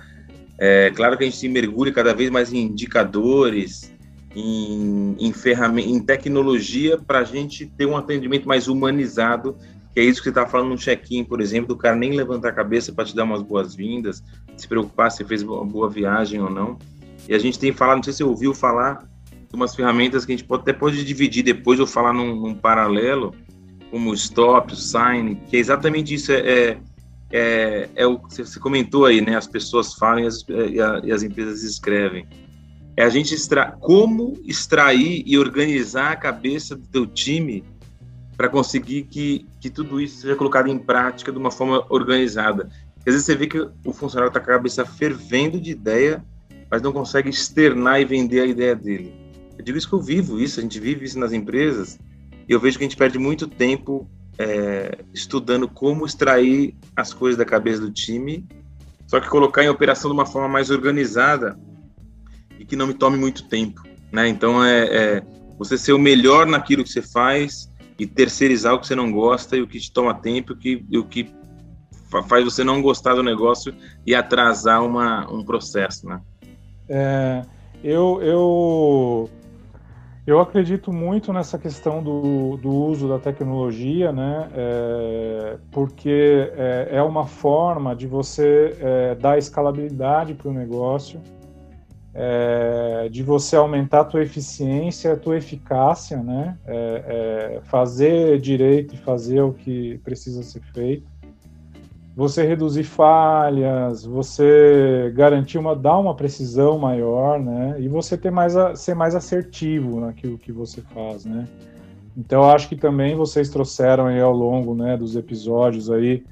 É, 0.58 0.90
claro 0.90 1.16
que 1.16 1.24
a 1.24 1.26
gente 1.26 1.38
se 1.38 1.48
mergulha 1.48 1.92
cada 1.92 2.14
vez 2.14 2.30
mais 2.30 2.52
em 2.52 2.58
indicadores, 2.58 3.92
em, 4.36 5.16
em, 5.18 5.32
ferramenta, 5.32 5.88
em 5.88 6.00
tecnologia 6.00 6.98
para 6.98 7.20
a 7.20 7.24
gente 7.24 7.66
ter 7.66 7.86
um 7.86 7.96
atendimento 7.96 8.46
mais 8.46 8.68
humanizado, 8.68 9.56
que 9.94 10.00
é 10.00 10.04
isso 10.04 10.20
que 10.20 10.24
você 10.24 10.30
está 10.30 10.46
falando 10.46 10.70
no 10.70 10.76
check-in, 10.76 11.24
por 11.24 11.40
exemplo, 11.40 11.68
do 11.68 11.76
cara 11.76 11.96
nem 11.96 12.12
levantar 12.12 12.50
a 12.50 12.52
cabeça 12.52 12.92
para 12.92 13.06
te 13.06 13.16
dar 13.16 13.24
umas 13.24 13.42
boas-vindas, 13.42 14.22
se 14.56 14.68
preocupar 14.68 15.10
se 15.10 15.24
fez 15.24 15.42
uma 15.42 15.64
boa 15.64 15.88
viagem 15.88 16.40
ou 16.40 16.50
não. 16.50 16.78
E 17.26 17.34
a 17.34 17.38
gente 17.38 17.58
tem 17.58 17.72
falado, 17.72 17.96
não 17.96 18.02
sei 18.02 18.12
se 18.12 18.18
você 18.18 18.24
ouviu 18.24 18.54
falar, 18.54 19.08
umas 19.56 19.74
ferramentas 19.74 20.24
que 20.24 20.32
a 20.32 20.36
gente 20.36 20.46
pode, 20.46 20.62
até 20.62 20.72
pode 20.72 21.04
dividir 21.04 21.42
depois 21.42 21.80
ou 21.80 21.86
falar 21.86 22.12
num, 22.12 22.34
num 22.34 22.54
paralelo, 22.54 23.34
como 23.90 24.10
o 24.10 24.14
Stop, 24.14 24.72
o 24.72 24.76
Sign, 24.76 25.36
que 25.48 25.56
é 25.56 25.60
exatamente 25.60 26.14
isso, 26.14 26.32
é, 26.32 26.38
é, 26.38 26.78
é, 27.30 27.88
é 27.96 28.06
o 28.06 28.18
que 28.18 28.44
você 28.44 28.60
comentou 28.60 29.06
aí, 29.06 29.20
né? 29.20 29.36
As 29.36 29.46
pessoas 29.46 29.94
falam 29.94 30.24
e 30.24 30.26
as, 30.26 30.44
e, 30.48 30.80
a, 30.80 31.00
e 31.04 31.12
as 31.12 31.22
empresas 31.22 31.62
escrevem 31.62 32.26
é 32.98 33.04
a 33.04 33.08
gente 33.08 33.32
extra 33.32 33.70
como 33.70 34.36
extrair 34.44 35.22
e 35.24 35.38
organizar 35.38 36.10
a 36.10 36.16
cabeça 36.16 36.74
do 36.74 36.84
teu 36.88 37.06
time 37.06 37.62
para 38.36 38.48
conseguir 38.48 39.04
que, 39.04 39.46
que 39.60 39.70
tudo 39.70 40.00
isso 40.00 40.22
seja 40.22 40.34
colocado 40.34 40.66
em 40.66 40.76
prática 40.76 41.30
de 41.30 41.38
uma 41.38 41.52
forma 41.52 41.86
organizada. 41.90 42.68
Às 42.98 43.04
vezes 43.04 43.24
você 43.24 43.36
vê 43.36 43.46
que 43.46 43.60
o 43.84 43.92
funcionário 43.92 44.30
está 44.30 44.40
com 44.40 44.50
a 44.50 44.54
cabeça 44.54 44.84
fervendo 44.84 45.60
de 45.60 45.70
ideia, 45.70 46.24
mas 46.68 46.82
não 46.82 46.92
consegue 46.92 47.30
externar 47.30 48.00
e 48.00 48.04
vender 48.04 48.40
a 48.40 48.46
ideia 48.46 48.74
dele. 48.74 49.14
Eu 49.58 49.64
digo 49.64 49.76
isso 49.76 49.88
que 49.88 49.94
eu 49.94 50.00
vivo 50.00 50.40
isso, 50.40 50.60
a 50.60 50.62
gente 50.62 50.78
vive 50.78 51.04
isso 51.04 51.18
nas 51.18 51.32
empresas, 51.32 51.98
e 52.48 52.52
eu 52.52 52.60
vejo 52.60 52.78
que 52.78 52.84
a 52.84 52.88
gente 52.88 52.96
perde 52.96 53.18
muito 53.18 53.46
tempo 53.46 54.08
é, 54.38 54.98
estudando 55.12 55.68
como 55.68 56.06
extrair 56.06 56.74
as 56.96 57.12
coisas 57.12 57.36
da 57.36 57.44
cabeça 57.44 57.80
do 57.80 57.90
time, 57.90 58.46
só 59.06 59.20
que 59.20 59.28
colocar 59.28 59.64
em 59.64 59.68
operação 59.68 60.10
de 60.10 60.14
uma 60.14 60.26
forma 60.26 60.48
mais 60.48 60.70
organizada 60.70 61.58
e 62.58 62.64
que 62.64 62.76
não 62.76 62.86
me 62.86 62.94
tome 62.94 63.18
muito 63.18 63.48
tempo, 63.48 63.82
né? 64.12 64.28
Então 64.28 64.64
é, 64.64 64.84
é 64.84 65.22
você 65.58 65.76
ser 65.76 65.92
o 65.92 65.98
melhor 65.98 66.46
naquilo 66.46 66.84
que 66.84 66.90
você 66.90 67.02
faz 67.02 67.68
e 67.98 68.06
terceirizar 68.06 68.74
o 68.74 68.80
que 68.80 68.86
você 68.86 68.94
não 68.94 69.10
gosta 69.10 69.56
e 69.56 69.62
o 69.62 69.66
que 69.66 69.80
te 69.80 69.90
toma 69.90 70.14
tempo, 70.14 70.52
o 70.52 70.56
que, 70.56 70.84
o 70.94 71.04
que 71.04 71.28
faz 72.28 72.44
você 72.44 72.62
não 72.62 72.80
gostar 72.80 73.14
do 73.14 73.22
negócio 73.22 73.74
e 74.06 74.14
atrasar 74.14 74.84
uma, 74.84 75.30
um 75.32 75.44
processo, 75.44 76.06
né? 76.06 76.20
É, 76.88 77.42
eu, 77.82 78.20
eu, 78.22 79.30
eu 80.30 80.40
acredito 80.40 80.92
muito 80.92 81.32
nessa 81.32 81.58
questão 81.58 82.02
do, 82.02 82.58
do 82.58 82.68
uso 82.68 83.08
da 83.08 83.18
tecnologia, 83.18 84.12
né? 84.12 84.50
É, 84.54 85.56
porque 85.70 86.52
é, 86.54 86.88
é, 86.92 87.02
uma 87.02 87.26
forma 87.26 87.96
de 87.96 88.06
você 88.06 88.76
é, 88.78 89.14
dar 89.14 89.38
escalabilidade 89.38 90.34
para 90.34 90.50
o 90.50 90.52
negócio, 90.52 91.18
é, 92.12 93.08
de 93.10 93.22
você 93.22 93.56
aumentar 93.56 94.00
a 94.00 94.04
tua 94.04 94.22
eficiência, 94.22 95.14
a 95.14 95.16
tua 95.16 95.38
eficácia, 95.38 96.22
né? 96.22 96.58
É, 96.66 97.54
é, 97.56 97.60
fazer 97.62 98.38
direito 98.38 98.96
e 98.96 98.98
fazer 98.98 99.40
o 99.40 99.54
que 99.54 99.96
precisa 100.04 100.42
ser 100.42 100.60
feito. 100.74 101.08
Você 102.18 102.44
reduzir 102.44 102.82
falhas, 102.82 104.04
você 104.04 105.12
garantir 105.14 105.56
uma, 105.56 105.76
dar 105.76 105.98
uma 105.98 106.16
precisão 106.16 106.76
maior, 106.76 107.38
né? 107.38 107.76
E 107.78 107.86
você 107.86 108.18
ter 108.18 108.32
mais, 108.32 108.54
ser 108.74 108.96
mais 108.96 109.14
assertivo 109.14 110.00
naquilo 110.00 110.36
que 110.36 110.50
você 110.50 110.80
faz, 110.82 111.24
né? 111.24 111.46
Então, 112.16 112.42
acho 112.50 112.68
que 112.68 112.74
também 112.74 113.14
vocês 113.14 113.48
trouxeram 113.48 114.06
aí 114.06 114.20
ao 114.20 114.32
longo 114.32 114.74
né, 114.74 114.96
dos 114.96 115.14
episódios 115.14 115.88
aí 115.92 116.24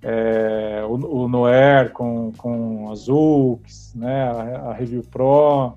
é, 0.00 0.84
o, 0.88 1.24
o 1.24 1.28
Noer 1.28 1.90
com, 1.90 2.30
com 2.38 2.92
a 2.92 3.98
né, 3.98 4.22
a, 4.22 4.70
a 4.70 4.72
Review 4.72 5.02
Pro, 5.10 5.72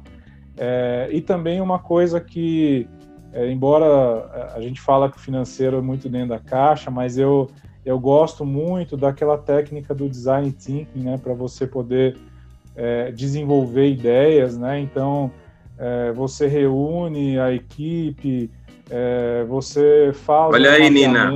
é, 0.56 1.10
e 1.12 1.22
também 1.22 1.60
uma 1.60 1.80
coisa 1.80 2.22
que, 2.22 2.88
é, 3.34 3.52
embora 3.52 4.52
a 4.54 4.62
gente 4.62 4.80
fala 4.80 5.10
que 5.10 5.18
o 5.18 5.20
financeiro 5.20 5.80
é 5.80 5.82
muito 5.82 6.08
dentro 6.08 6.30
da 6.30 6.40
caixa, 6.40 6.92
mas 6.92 7.18
eu, 7.18 7.50
eu 7.86 8.00
gosto 8.00 8.44
muito 8.44 8.98
daquela 8.98 9.38
técnica 9.38 9.94
do 9.94 10.10
design 10.10 10.52
thinking, 10.52 11.04
né, 11.04 11.18
para 11.18 11.34
você 11.34 11.68
poder 11.68 12.18
é, 12.76 13.12
desenvolver 13.12 13.90
ideias, 13.90 14.58
né, 14.58 14.80
então 14.80 15.32
é, 15.78 16.12
você 16.12 16.48
reúne 16.48 17.40
a 17.40 17.54
equipe, 17.54 18.50
é, 18.90 19.46
você 19.48 20.12
faz 20.14 20.54
Olha 20.54 20.72
aí, 20.72 20.90
Nina. 20.90 21.32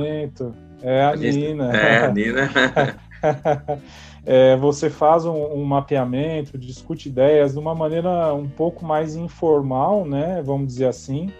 É 0.82 1.02
a, 1.02 1.10
a 1.10 1.16
gente... 1.16 1.36
Nina. 1.36 1.76
É 1.76 2.04
a 2.04 2.10
Nina. 2.10 2.50
é, 4.24 4.56
você 4.56 4.88
faz 4.88 5.24
um, 5.24 5.34
um, 5.34 5.64
mapeamento, 5.64 6.56
discute 6.56 7.08
ideias 7.08 7.52
de 7.52 7.58
uma 7.58 7.74
maneira 7.74 8.34
um 8.34 8.48
pouco 8.48 8.84
mais 8.84 9.14
informal, 9.14 10.04
né? 10.04 10.42
Vamos 10.44 10.68
dizer 10.68 10.86
assim. 10.86 11.30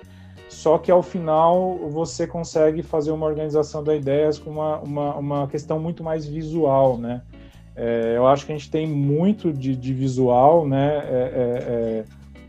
Só 0.51 0.77
que 0.79 0.91
ao 0.91 1.03
final 1.03 1.79
você 1.91 2.27
consegue 2.27 2.83
fazer 2.83 3.13
uma 3.13 3.25
organização 3.25 3.83
das 3.83 3.97
ideias 3.97 4.39
com 4.39 4.51
uma, 4.51 4.79
uma, 4.81 5.17
uma 5.17 5.47
questão 5.47 5.79
muito 5.79 6.05
mais 6.05 6.27
visual, 6.27 6.99
né? 6.99 7.23
É, 7.75 8.15
eu 8.17 8.27
acho 8.27 8.45
que 8.45 8.53
a 8.53 8.57
gente 8.57 8.71
tem 8.71 8.87
muito 8.87 9.53
de, 9.53 9.75
de 9.75 9.95
visual, 9.95 10.67
né? 10.67 10.99
É, 10.99 10.99
é, 10.99 12.05
é 12.05 12.05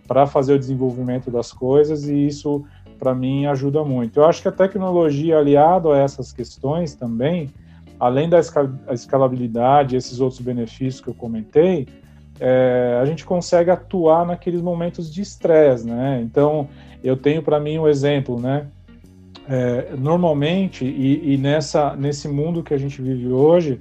para 0.07 0.27
fazer 0.27 0.55
o 0.55 0.59
desenvolvimento 0.59 1.31
das 1.31 1.53
coisas 1.53 2.05
e 2.09 2.27
isso 2.27 2.65
para 2.99 3.15
mim 3.15 3.45
ajuda 3.45 3.83
muito. 3.85 4.19
Eu 4.19 4.25
acho 4.25 4.41
que 4.41 4.47
a 4.47 4.51
tecnologia 4.51 5.37
aliado 5.37 5.91
a 5.91 5.97
essas 5.97 6.33
questões 6.33 6.95
também 6.95 7.49
além 8.01 8.27
da 8.27 8.39
escalabilidade, 8.91 9.95
esses 9.95 10.19
outros 10.19 10.41
benefícios 10.41 10.99
que 10.99 11.07
eu 11.07 11.13
comentei, 11.13 11.87
é, 12.43 12.97
a 12.99 13.05
gente 13.05 13.23
consegue 13.23 13.69
atuar 13.69 14.25
naqueles 14.25 14.63
momentos 14.63 15.13
de 15.13 15.21
estresse, 15.21 15.85
né? 15.85 16.19
Então, 16.23 16.67
eu 17.03 17.15
tenho 17.15 17.43
para 17.43 17.59
mim 17.59 17.77
um 17.77 17.87
exemplo, 17.87 18.41
né? 18.41 18.65
É, 19.47 19.93
normalmente, 19.95 20.83
e, 20.83 21.33
e, 21.33 21.37
nessa, 21.37 21.95
nesse 21.95 22.27
mundo 22.27 22.63
que 22.63 22.73
a 22.73 22.77
gente 22.79 22.99
vive 22.99 23.27
hoje, 23.31 23.79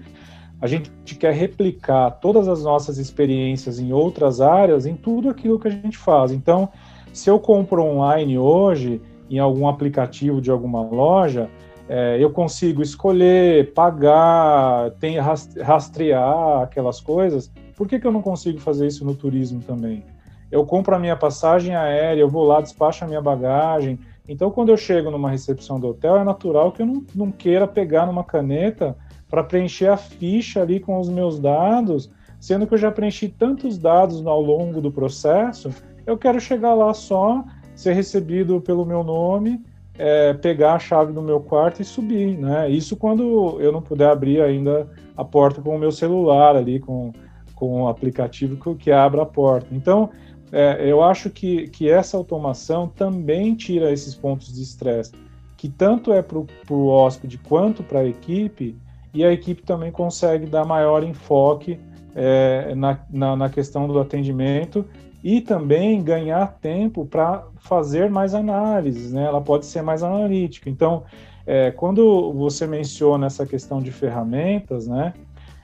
a 0.60 0.66
gente 0.66 0.90
quer 1.18 1.32
replicar 1.32 2.10
todas 2.10 2.48
as 2.48 2.62
nossas 2.62 2.98
experiências 2.98 3.80
em 3.80 3.94
outras 3.94 4.42
áreas, 4.42 4.84
em 4.84 4.94
tudo 4.94 5.30
aquilo 5.30 5.58
que 5.58 5.68
a 5.68 5.70
gente 5.70 5.96
faz. 5.96 6.30
Então, 6.30 6.68
se 7.14 7.30
eu 7.30 7.40
compro 7.40 7.82
online 7.82 8.36
hoje, 8.36 9.00
em 9.30 9.38
algum 9.38 9.66
aplicativo 9.68 10.38
de 10.38 10.50
alguma 10.50 10.82
loja, 10.82 11.48
é, 11.88 12.18
eu 12.20 12.30
consigo 12.30 12.82
escolher, 12.82 13.72
pagar, 13.72 14.90
tem 15.00 15.16
rastrear 15.18 16.62
aquelas 16.62 17.00
coisas. 17.00 17.50
Por 17.80 17.88
que, 17.88 17.98
que 17.98 18.06
eu 18.06 18.12
não 18.12 18.20
consigo 18.20 18.60
fazer 18.60 18.86
isso 18.88 19.06
no 19.06 19.14
turismo 19.14 19.62
também? 19.62 20.04
Eu 20.52 20.66
compro 20.66 20.94
a 20.94 20.98
minha 20.98 21.16
passagem 21.16 21.74
aérea, 21.74 22.20
eu 22.20 22.28
vou 22.28 22.44
lá, 22.44 22.60
despacho 22.60 23.02
a 23.02 23.08
minha 23.08 23.22
bagagem. 23.22 23.98
Então, 24.28 24.50
quando 24.50 24.68
eu 24.68 24.76
chego 24.76 25.10
numa 25.10 25.30
recepção 25.30 25.80
do 25.80 25.88
hotel, 25.88 26.18
é 26.18 26.22
natural 26.22 26.72
que 26.72 26.82
eu 26.82 26.86
não, 26.86 27.02
não 27.14 27.32
queira 27.32 27.66
pegar 27.66 28.04
numa 28.04 28.22
caneta 28.22 28.94
para 29.30 29.42
preencher 29.42 29.86
a 29.86 29.96
ficha 29.96 30.60
ali 30.60 30.78
com 30.78 31.00
os 31.00 31.08
meus 31.08 31.38
dados, 31.38 32.12
sendo 32.38 32.66
que 32.66 32.74
eu 32.74 32.78
já 32.78 32.92
preenchi 32.92 33.30
tantos 33.30 33.78
dados 33.78 34.26
ao 34.26 34.42
longo 34.42 34.82
do 34.82 34.92
processo, 34.92 35.70
eu 36.04 36.18
quero 36.18 36.38
chegar 36.38 36.74
lá 36.74 36.92
só, 36.92 37.42
ser 37.74 37.94
recebido 37.94 38.60
pelo 38.60 38.84
meu 38.84 39.02
nome 39.02 39.58
é, 39.96 40.34
pegar 40.34 40.74
a 40.74 40.78
chave 40.78 41.12
do 41.12 41.22
meu 41.22 41.40
quarto 41.40 41.80
e 41.80 41.84
subir, 41.84 42.36
né? 42.36 42.70
Isso 42.70 42.94
quando 42.94 43.58
eu 43.58 43.72
não 43.72 43.80
puder 43.80 44.10
abrir 44.10 44.42
ainda 44.42 44.86
a 45.16 45.24
porta 45.24 45.60
com 45.62 45.76
o 45.76 45.78
meu 45.78 45.92
celular 45.92 46.56
ali, 46.56 46.78
com, 46.78 47.12
com 47.60 47.82
o 47.82 47.88
aplicativo 47.88 48.56
que, 48.56 48.84
que 48.84 48.90
abre 48.90 49.20
a 49.20 49.26
porta. 49.26 49.68
Então, 49.70 50.08
é, 50.50 50.90
eu 50.90 51.04
acho 51.04 51.28
que, 51.28 51.68
que 51.68 51.90
essa 51.90 52.16
automação 52.16 52.88
também 52.88 53.54
tira 53.54 53.92
esses 53.92 54.14
pontos 54.14 54.52
de 54.52 54.62
estresse, 54.62 55.12
que 55.58 55.68
tanto 55.68 56.10
é 56.10 56.22
para 56.22 56.38
o 56.70 56.86
hóspede 56.88 57.36
quanto 57.36 57.82
para 57.82 58.00
a 58.00 58.06
equipe, 58.06 58.74
e 59.12 59.22
a 59.22 59.30
equipe 59.30 59.62
também 59.62 59.92
consegue 59.92 60.46
dar 60.46 60.64
maior 60.64 61.04
enfoque 61.04 61.78
é, 62.14 62.74
na, 62.74 62.98
na, 63.10 63.36
na 63.36 63.48
questão 63.50 63.86
do 63.86 63.98
atendimento 64.00 64.86
e 65.22 65.40
também 65.42 66.02
ganhar 66.02 66.46
tempo 66.60 67.04
para 67.04 67.44
fazer 67.58 68.08
mais 68.08 68.34
análises, 68.34 69.12
né? 69.12 69.24
Ela 69.24 69.40
pode 69.40 69.66
ser 69.66 69.82
mais 69.82 70.02
analítica. 70.02 70.70
Então, 70.70 71.02
é, 71.46 71.70
quando 71.72 72.32
você 72.32 72.66
menciona 72.66 73.26
essa 73.26 73.44
questão 73.44 73.82
de 73.82 73.90
ferramentas, 73.90 74.86
né? 74.86 75.12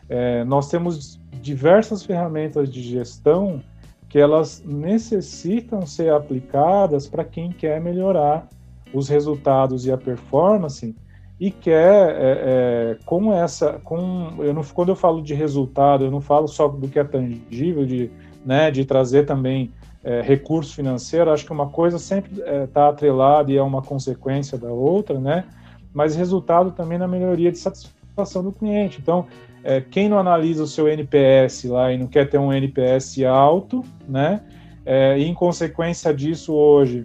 É, 0.09 0.45
nós 0.45 0.69
temos 0.69 1.21
diversas 1.41 2.05
ferramentas 2.05 2.71
de 2.71 2.83
gestão 2.83 3.63
que 4.09 4.19
elas 4.19 4.63
necessitam 4.65 5.85
ser 5.85 6.13
aplicadas 6.13 7.09
para 7.09 7.25
quem 7.25 7.51
quer 7.51 7.81
melhorar 7.81 8.49
os 8.95 9.09
resultados 9.09 9.85
e 9.85 9.93
a 9.93 9.99
performance 9.99 10.95
e 11.39 11.51
quer 11.51 12.15
é, 12.15 12.17
é, 12.21 12.99
com 13.05 13.33
essa 13.33 13.75
com 13.85 14.33
eu 14.39 14.55
não, 14.55 14.63
quando 14.63 14.91
eu 14.91 14.97
falo 14.97 15.21
de 15.21 15.35
resultado 15.35 16.05
eu 16.05 16.11
não 16.11 16.21
falo 16.21 16.47
só 16.47 16.69
do 16.69 16.89
que 16.89 16.99
é 16.99 17.05
tangível 17.05 17.85
de 17.85 18.11
né, 18.45 18.71
de 18.71 18.85
trazer 18.85 19.27
também 19.27 19.73
é, 20.07 20.23
recurso 20.23 20.73
financeiro, 20.73 21.33
acho 21.33 21.45
que 21.45 21.53
uma 21.53 21.69
coisa 21.69 21.99
sempre 21.99 22.41
está 22.41 22.83
é, 22.83 22.89
atrelada 22.89 23.51
e 23.51 23.57
é 23.57 23.63
uma 23.63 23.83
consequência 23.83 24.57
da 24.57 24.71
outra, 24.71 25.19
né? 25.19 25.45
Mas 25.93 26.15
resultado 26.15 26.71
também 26.71 26.97
na 26.97 27.09
melhoria 27.09 27.51
de 27.51 27.59
satisfação 27.59 28.45
do 28.45 28.53
cliente. 28.53 29.01
Então, 29.03 29.27
é, 29.67 29.81
quem 29.81 30.09
não 30.09 30.19
analisa 30.19 30.63
o 30.63 30.67
seu 30.67 30.87
NPS 30.87 31.65
lá 31.65 31.93
e 31.93 31.99
não 31.99 32.07
quer 32.07 32.29
ter 32.31 32.39
um 32.39 32.53
NPS 32.53 33.23
alto, 33.25 33.85
né? 34.09 34.41
É, 34.85 35.19
e 35.19 35.25
em 35.25 35.35
consequência 35.35 36.15
disso, 36.15 36.55
hoje, 36.55 37.05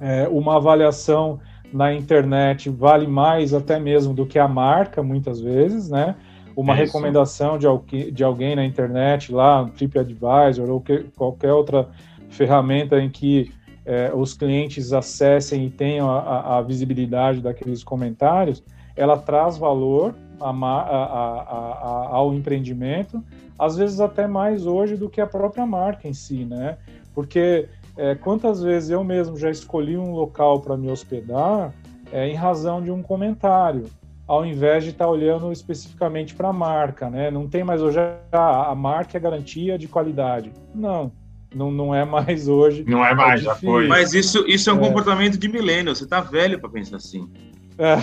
é, 0.00 0.28
uma 0.28 0.56
avaliação 0.56 1.40
na 1.72 1.92
internet 1.92 2.70
vale 2.70 3.08
mais 3.08 3.52
até 3.52 3.80
mesmo 3.80 4.14
do 4.14 4.24
que 4.24 4.38
a 4.38 4.46
marca, 4.46 5.02
muitas 5.02 5.40
vezes, 5.40 5.88
né? 5.88 6.14
uma 6.56 6.74
é 6.74 6.76
recomendação 6.76 7.58
de, 7.58 7.66
alguém, 7.66 8.12
de 8.12 8.22
alguém 8.22 8.54
na 8.54 8.64
internet, 8.64 9.32
lá, 9.32 9.62
no 9.62 9.70
TripAdvisor 9.70 10.70
ou 10.70 10.80
que, 10.80 11.04
qualquer 11.16 11.52
outra 11.52 11.88
ferramenta 12.28 13.00
em 13.00 13.10
que 13.10 13.50
é, 13.84 14.12
os 14.14 14.34
clientes 14.34 14.92
acessem 14.92 15.66
e 15.66 15.70
tenham 15.70 16.08
a, 16.08 16.58
a, 16.58 16.62
visibilidade 16.62 17.40
daqueles 17.40 17.82
comentários, 17.82 18.62
ela 18.94 19.16
traz 19.16 19.58
valor 19.58 20.14
a, 20.40 22.08
ao 22.10 22.34
empreendimento, 22.34 23.22
às 23.58 23.76
vezes 23.76 24.00
até 24.00 24.26
mais 24.26 24.66
hoje 24.66 24.96
do 24.96 25.08
que 25.08 25.20
a 25.20 25.26
própria 25.26 25.66
marca 25.66 26.08
em 26.08 26.14
si, 26.14 26.44
né? 26.44 26.78
Porque 27.14 27.68
é, 27.96 28.14
quantas 28.14 28.62
vezes 28.62 28.90
eu 28.90 29.04
mesmo 29.04 29.36
já 29.36 29.50
escolhi 29.50 29.96
um 29.96 30.12
local 30.12 30.60
para 30.60 30.76
me 30.76 30.90
hospedar 30.90 31.72
é, 32.12 32.28
em 32.28 32.34
razão 32.34 32.82
de 32.82 32.90
um 32.90 33.02
comentário 33.02 33.86
ao 34.26 34.46
invés 34.46 34.84
de 34.84 34.90
estar 34.90 35.04
tá 35.04 35.10
olhando 35.10 35.52
especificamente 35.52 36.34
para 36.34 36.48
a 36.48 36.52
marca, 36.52 37.10
né? 37.10 37.30
Não 37.30 37.46
tem 37.46 37.62
mais 37.62 37.82
hoje 37.82 37.98
a, 37.98 38.70
a 38.70 38.74
marca 38.74 39.18
é 39.18 39.20
garantia 39.20 39.76
de 39.76 39.88
qualidade. 39.88 40.52
Não, 40.74 41.12
não, 41.54 41.70
não 41.70 41.94
é 41.94 42.04
mais 42.04 42.48
hoje. 42.48 42.84
Não 42.86 43.04
é 43.04 43.14
mais, 43.14 43.42
é 43.42 43.44
já 43.44 43.54
foi. 43.54 43.86
Mas 43.86 44.14
isso, 44.14 44.44
isso 44.48 44.70
é 44.70 44.72
um 44.72 44.82
é. 44.82 44.88
comportamento 44.88 45.36
de 45.36 45.48
milênio. 45.48 45.94
Você 45.94 46.04
está 46.04 46.20
velho 46.20 46.58
para 46.58 46.70
pensar 46.70 46.96
assim. 46.96 47.28
É. 47.78 47.96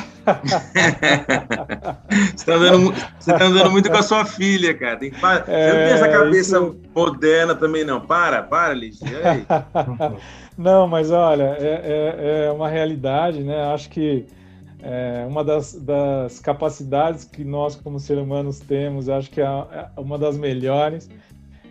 você, 2.12 2.36
está 2.36 2.54
andando, 2.54 2.94
você 3.20 3.34
tá 3.34 3.46
andando 3.46 3.72
muito 3.72 3.90
com 3.90 3.98
a 3.98 4.04
sua 4.04 4.26
filha, 4.26 4.74
cara. 4.74 4.98
Tem 4.98 5.12
que 5.12 5.20
parar. 5.20 5.46
Você 5.46 5.52
não 5.52 5.74
tem 5.74 5.94
essa 5.94 6.08
é, 6.08 6.12
cabeça 6.12 6.58
isso... 6.58 6.76
moderna 6.96 7.56
também, 7.56 7.84
não. 7.86 8.02
Para, 8.02 8.42
para, 8.42 8.74
Liz. 8.74 9.00
não, 10.58 10.88
mas 10.88 11.12
olha, 11.12 11.56
é, 11.60 12.16
é, 12.18 12.46
é 12.48 12.52
uma 12.52 12.68
realidade, 12.68 13.44
né? 13.44 13.72
Acho 13.74 13.90
que 13.90 14.26
é, 14.82 15.26
uma 15.28 15.44
das, 15.44 15.74
das, 15.74 16.40
capacidades 16.40 17.26
que 17.26 17.44
nós, 17.44 17.76
como 17.76 18.00
seres 18.00 18.24
humanos, 18.24 18.60
temos, 18.60 19.10
acho 19.10 19.30
que 19.30 19.42
é, 19.42 19.46
é 19.46 19.90
uma 19.98 20.18
das 20.18 20.38
melhores, 20.38 21.10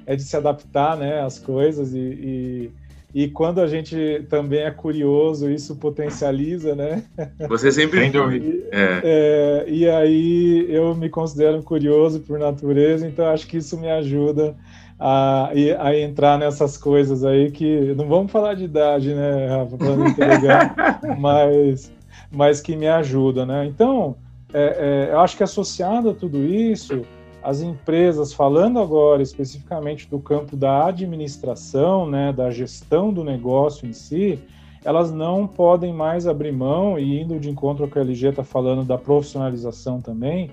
é 0.06 0.14
de 0.14 0.22
se 0.22 0.36
adaptar 0.36 0.96
né, 0.96 1.20
às 1.20 1.38
coisas 1.38 1.94
e, 1.94 1.98
e, 1.98 2.70
e, 3.14 3.28
quando 3.28 3.60
a 3.60 3.66
gente 3.66 4.26
também 4.28 4.60
é 4.60 4.70
curioso, 4.70 5.50
isso 5.50 5.76
potencializa, 5.76 6.74
né? 6.74 7.02
Você 7.48 7.72
sempre 7.72 8.00
e, 8.00 8.68
é. 8.70 9.00
é. 9.02 9.64
e 9.66 9.88
aí 9.88 10.66
eu 10.68 10.94
me 10.94 11.08
considero 11.08 11.62
curioso 11.62 12.20
por 12.20 12.38
natureza, 12.38 13.06
então 13.06 13.26
acho 13.26 13.46
que 13.46 13.56
isso 13.56 13.78
me 13.78 13.90
ajuda 13.90 14.54
a, 14.98 15.50
a 15.78 15.96
entrar 15.96 16.38
nessas 16.38 16.76
coisas 16.76 17.24
aí 17.24 17.50
que 17.50 17.94
não 17.96 18.08
vamos 18.08 18.30
falar 18.30 18.54
de 18.54 18.64
idade, 18.64 19.14
né, 19.14 19.46
Rafa, 19.46 19.76
para 19.76 19.96
não 19.96 20.08
entregar, 20.08 21.00
mas 21.18 21.92
mas 22.30 22.60
que 22.60 22.76
me 22.76 22.86
ajuda, 22.86 23.46
né? 23.46 23.64
Então, 23.66 24.16
é, 24.52 25.08
é, 25.08 25.12
eu 25.14 25.20
acho 25.20 25.36
que 25.36 25.42
associado 25.42 26.10
a 26.10 26.14
tudo 26.14 26.44
isso, 26.44 27.02
as 27.42 27.60
empresas, 27.60 28.32
falando 28.32 28.78
agora 28.78 29.22
especificamente 29.22 30.08
do 30.08 30.18
campo 30.18 30.56
da 30.56 30.86
administração, 30.86 32.08
né, 32.08 32.32
da 32.32 32.50
gestão 32.50 33.12
do 33.12 33.22
negócio 33.22 33.88
em 33.88 33.92
si, 33.92 34.38
elas 34.84 35.12
não 35.12 35.46
podem 35.46 35.92
mais 35.92 36.26
abrir 36.26 36.52
mão, 36.52 36.98
e 36.98 37.20
indo 37.20 37.38
de 37.38 37.50
encontro 37.50 37.84
ao 37.84 37.90
que 37.90 37.98
a 37.98 38.02
LG 38.02 38.28
está 38.28 38.44
falando 38.44 38.84
da 38.84 38.96
profissionalização 38.96 40.00
também, 40.00 40.50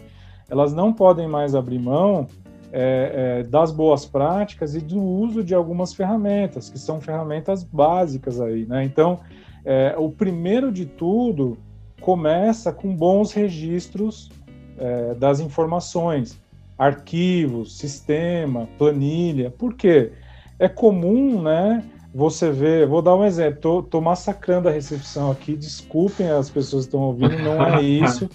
elas 0.49 0.73
não 0.73 0.93
podem 0.93 1.27
mais 1.27 1.55
abrir 1.55 1.79
mão 1.79 2.27
é, 2.71 3.39
é, 3.41 3.43
das 3.43 3.71
boas 3.71 4.05
práticas 4.05 4.75
e 4.75 4.81
do 4.81 5.01
uso 5.01 5.43
de 5.43 5.55
algumas 5.55 5.93
ferramentas, 5.93 6.69
que 6.69 6.77
são 6.77 6.99
ferramentas 6.99 7.63
básicas 7.63 8.41
aí, 8.41 8.65
né? 8.65 8.83
Então, 8.83 9.19
é, 9.63 9.95
o 9.97 10.09
primeiro 10.09 10.71
de 10.71 10.85
tudo 10.85 11.57
começa 12.01 12.71
com 12.71 12.95
bons 12.95 13.31
registros 13.31 14.29
é, 14.77 15.13
das 15.15 15.39
informações, 15.39 16.39
arquivos, 16.77 17.77
sistema, 17.77 18.67
planilha. 18.77 19.51
Por 19.51 19.73
quê? 19.73 20.11
É 20.59 20.67
comum, 20.67 21.41
né? 21.41 21.83
Você 22.13 22.49
vê, 22.49 22.85
vou 22.85 23.01
dar 23.01 23.15
um 23.15 23.25
exemplo, 23.25 23.59
tô, 23.59 23.83
tô 23.83 24.01
massacrando 24.01 24.69
a 24.69 24.71
recepção 24.71 25.31
aqui, 25.31 25.55
desculpem 25.55 26.29
as 26.29 26.49
pessoas 26.49 26.85
que 26.85 26.87
estão 26.87 27.01
ouvindo, 27.01 27.37
não 27.39 27.61
é 27.61 27.81
isso. 27.83 28.29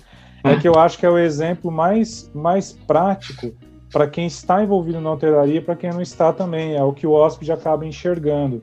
É 0.44 0.56
que 0.56 0.68
eu 0.68 0.74
acho 0.74 0.98
que 0.98 1.06
é 1.06 1.10
o 1.10 1.18
exemplo 1.18 1.70
mais, 1.70 2.30
mais 2.34 2.72
prático 2.72 3.54
para 3.92 4.06
quem 4.06 4.26
está 4.26 4.62
envolvido 4.62 5.00
na 5.00 5.12
hotelaria, 5.12 5.60
para 5.60 5.76
quem 5.76 5.90
não 5.90 6.00
está 6.00 6.32
também, 6.32 6.74
é 6.74 6.82
o 6.82 6.92
que 6.92 7.06
o 7.06 7.12
hóspede 7.12 7.52
acaba 7.52 7.86
enxergando. 7.86 8.62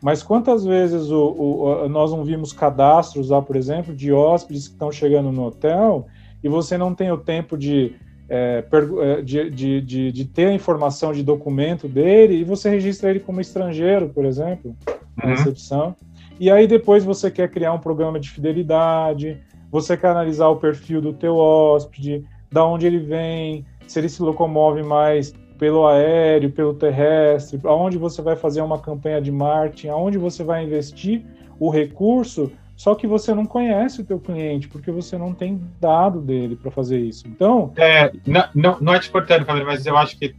Mas 0.00 0.22
quantas 0.22 0.64
vezes 0.64 1.10
o, 1.10 1.32
o, 1.32 1.88
nós 1.88 2.12
não 2.12 2.24
vimos 2.24 2.52
cadastros 2.52 3.30
lá, 3.30 3.42
por 3.42 3.56
exemplo, 3.56 3.94
de 3.94 4.12
hóspedes 4.12 4.68
que 4.68 4.74
estão 4.74 4.92
chegando 4.92 5.32
no 5.32 5.44
hotel 5.44 6.06
e 6.42 6.48
você 6.48 6.78
não 6.78 6.94
tem 6.94 7.10
o 7.10 7.18
tempo 7.18 7.58
de, 7.58 7.96
é, 8.28 8.62
é, 8.62 9.22
de, 9.22 9.50
de, 9.50 9.80
de, 9.80 10.12
de, 10.12 10.24
ter 10.26 10.46
a 10.46 10.52
informação 10.52 11.12
de 11.12 11.22
documento 11.22 11.88
dele 11.88 12.34
e 12.34 12.44
você 12.44 12.68
registra 12.68 13.10
ele 13.10 13.20
como 13.20 13.40
estrangeiro, 13.40 14.10
por 14.10 14.24
exemplo, 14.24 14.76
na 15.16 15.24
uhum. 15.24 15.30
recepção. 15.30 15.96
E 16.38 16.50
aí 16.50 16.66
depois 16.66 17.04
você 17.04 17.30
quer 17.30 17.48
criar 17.50 17.72
um 17.72 17.78
programa 17.78 18.20
de 18.20 18.30
fidelidade, 18.30 19.40
você 19.70 19.96
quer 19.96 20.08
analisar 20.08 20.48
o 20.48 20.56
perfil 20.56 21.00
do 21.00 21.12
teu 21.12 21.36
hóspede, 21.36 22.24
da 22.50 22.64
onde 22.64 22.86
ele 22.86 22.98
vem, 22.98 23.64
se 23.86 23.98
ele 23.98 24.08
se 24.08 24.22
locomove 24.22 24.82
mais 24.82 25.34
pelo 25.58 25.86
aéreo, 25.86 26.52
pelo 26.52 26.74
terrestre, 26.74 27.58
aonde 27.64 27.98
você 27.98 28.22
vai 28.22 28.36
fazer 28.36 28.60
uma 28.60 28.78
campanha 28.78 29.20
de 29.20 29.32
marketing, 29.32 29.88
aonde 29.88 30.16
você 30.16 30.44
vai 30.44 30.64
investir 30.64 31.24
o 31.58 31.68
recurso, 31.68 32.52
só 32.78 32.94
que 32.94 33.08
você 33.08 33.34
não 33.34 33.44
conhece 33.44 34.00
o 34.00 34.04
teu 34.04 34.20
cliente, 34.20 34.68
porque 34.68 34.92
você 34.92 35.18
não 35.18 35.34
tem 35.34 35.60
dado 35.80 36.20
dele 36.20 36.54
para 36.54 36.70
fazer 36.70 37.00
isso. 37.00 37.26
Então... 37.26 37.72
É, 37.76 38.12
não, 38.24 38.44
não, 38.54 38.80
não 38.80 38.94
é 38.94 39.00
te 39.00 39.10
cortando, 39.10 39.44
mas 39.66 39.84
eu 39.84 39.98
acho 39.98 40.16
que 40.16 40.32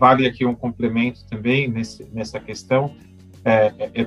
vale 0.00 0.26
aqui 0.26 0.46
um 0.46 0.54
complemento 0.54 1.26
também 1.26 1.68
nesse, 1.68 2.04
nessa 2.10 2.40
questão, 2.40 2.94
é, 3.44 3.74
é, 3.78 4.00
é, 4.00 4.06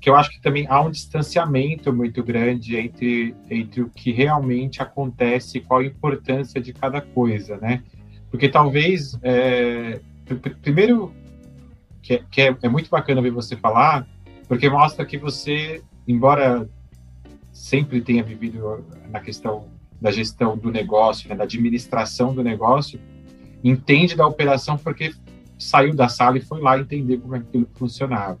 que 0.00 0.08
eu 0.08 0.14
acho 0.14 0.30
que 0.30 0.40
também 0.40 0.68
há 0.68 0.80
um 0.80 0.88
distanciamento 0.88 1.92
muito 1.92 2.22
grande 2.22 2.76
entre, 2.76 3.34
entre 3.50 3.82
o 3.82 3.90
que 3.90 4.12
realmente 4.12 4.80
acontece 4.80 5.58
e 5.58 5.60
qual 5.60 5.80
a 5.80 5.84
importância 5.84 6.60
de 6.60 6.72
cada 6.72 7.00
coisa, 7.00 7.56
né? 7.56 7.82
Porque 8.30 8.48
talvez, 8.48 9.18
é, 9.24 9.98
primeiro, 10.62 11.12
que, 12.00 12.14
é, 12.14 12.22
que 12.30 12.40
é, 12.40 12.56
é 12.62 12.68
muito 12.68 12.88
bacana 12.88 13.20
ver 13.20 13.32
você 13.32 13.56
falar, 13.56 14.06
porque 14.46 14.70
mostra 14.70 15.04
que 15.04 15.18
você, 15.18 15.82
embora 16.06 16.68
sempre 17.60 18.00
tenha 18.00 18.22
vivido 18.22 18.82
na 19.10 19.20
questão 19.20 19.66
da 20.00 20.10
gestão 20.10 20.56
do 20.56 20.70
negócio, 20.70 21.28
né, 21.28 21.36
da 21.36 21.44
administração 21.44 22.32
do 22.34 22.42
negócio, 22.42 22.98
entende 23.62 24.16
da 24.16 24.26
operação 24.26 24.78
porque 24.78 25.12
saiu 25.58 25.94
da 25.94 26.08
sala 26.08 26.38
e 26.38 26.40
foi 26.40 26.58
lá 26.62 26.78
entender 26.78 27.18
como 27.18 27.36
é 27.36 27.38
aquilo 27.40 27.68
funcionava. 27.74 28.38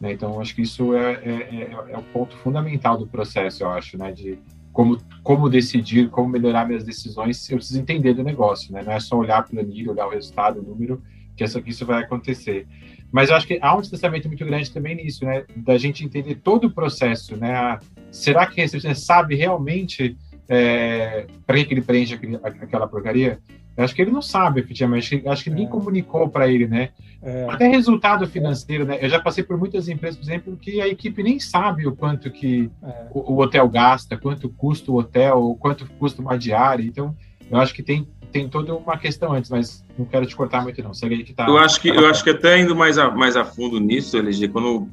Né? 0.00 0.14
Então, 0.14 0.40
acho 0.40 0.54
que 0.54 0.62
isso 0.62 0.94
é, 0.94 1.12
é, 1.12 1.30
é, 1.30 1.92
é 1.92 1.98
o 1.98 2.02
ponto 2.04 2.34
fundamental 2.38 2.96
do 2.96 3.06
processo, 3.06 3.64
eu 3.64 3.68
acho, 3.68 3.98
né? 3.98 4.10
de 4.12 4.38
como, 4.72 4.98
como 5.22 5.50
decidir, 5.50 6.08
como 6.08 6.30
melhorar 6.30 6.66
minhas 6.66 6.84
decisões, 6.84 7.48
eu 7.50 7.58
preciso 7.58 7.78
entender 7.78 8.14
do 8.14 8.24
negócio, 8.24 8.72
né? 8.72 8.82
Não 8.82 8.92
é 8.92 8.98
só 8.98 9.16
olhar 9.16 9.38
a 9.38 9.42
planilha, 9.42 9.92
olhar 9.92 10.06
o 10.06 10.10
resultado, 10.10 10.58
o 10.58 10.62
número, 10.64 11.00
que 11.36 11.44
isso, 11.44 11.62
que 11.62 11.70
isso 11.70 11.86
vai 11.86 12.02
acontecer. 12.02 12.66
Mas 13.12 13.30
eu 13.30 13.36
acho 13.36 13.46
que 13.46 13.56
há 13.62 13.76
um 13.76 13.80
distanciamento 13.80 14.26
muito 14.26 14.44
grande 14.44 14.72
também 14.72 14.96
nisso, 14.96 15.24
né? 15.24 15.44
Da 15.54 15.78
gente 15.78 16.04
entender 16.04 16.36
todo 16.36 16.66
o 16.66 16.70
processo, 16.72 17.36
né? 17.36 17.54
A, 17.54 17.78
será 18.14 18.46
que 18.46 18.60
esse 18.60 18.94
sabe 18.94 19.34
realmente 19.34 20.16
é, 20.48 21.26
para 21.46 21.62
que 21.64 21.74
ele 21.74 21.82
preenche 21.82 22.14
aquele, 22.14 22.36
aquela 22.36 22.86
porcaria? 22.86 23.40
Eu 23.76 23.82
acho 23.82 23.92
que 23.92 24.02
ele 24.02 24.12
não 24.12 24.22
sabe, 24.22 24.60
efetivamente. 24.60 25.22
Acho 25.26 25.44
que 25.44 25.50
ninguém 25.50 25.66
é. 25.66 25.68
comunicou 25.68 26.28
para 26.28 26.48
ele, 26.48 26.68
né? 26.68 26.90
É. 27.20 27.46
Até 27.50 27.66
resultado 27.66 28.24
financeiro, 28.26 28.84
né? 28.84 28.98
Eu 29.00 29.08
já 29.08 29.20
passei 29.20 29.42
por 29.42 29.58
muitas 29.58 29.88
empresas, 29.88 30.16
por 30.16 30.24
exemplo, 30.24 30.56
que 30.56 30.80
a 30.80 30.86
equipe 30.86 31.22
nem 31.24 31.40
sabe 31.40 31.86
o 31.86 31.96
quanto 31.96 32.30
que 32.30 32.70
é. 32.82 33.06
o, 33.10 33.32
o, 33.32 33.40
hotel 33.40 33.68
gasta, 33.68 34.16
quanto 34.16 34.48
custa 34.48 34.92
o 34.92 34.98
hotel, 34.98 35.56
quanto 35.58 35.86
custa 35.98 36.22
uma 36.22 36.38
diária. 36.38 36.84
Então, 36.84 37.16
eu 37.50 37.58
acho 37.58 37.74
que 37.74 37.82
tem, 37.82 38.06
tem 38.30 38.48
toda 38.48 38.76
uma 38.76 38.96
questão 38.96 39.32
antes, 39.32 39.50
mas 39.50 39.84
não 39.98 40.04
quero 40.04 40.24
te 40.24 40.36
cortar 40.36 40.62
muito, 40.62 40.80
não. 40.80 40.94
Segue 40.94 41.16
aí 41.16 41.24
que 41.24 41.32
tá. 41.32 41.48
Eu 41.48 41.58
acho 41.58 41.80
que, 41.80 41.88
eu 41.88 42.06
acho 42.06 42.22
que 42.22 42.30
até 42.30 42.60
indo 42.60 42.76
mais 42.76 42.96
a, 42.96 43.10
mais 43.10 43.36
a 43.36 43.44
fundo 43.44 43.80
nisso, 43.80 44.16
LG, 44.16 44.48
quando. 44.48 44.88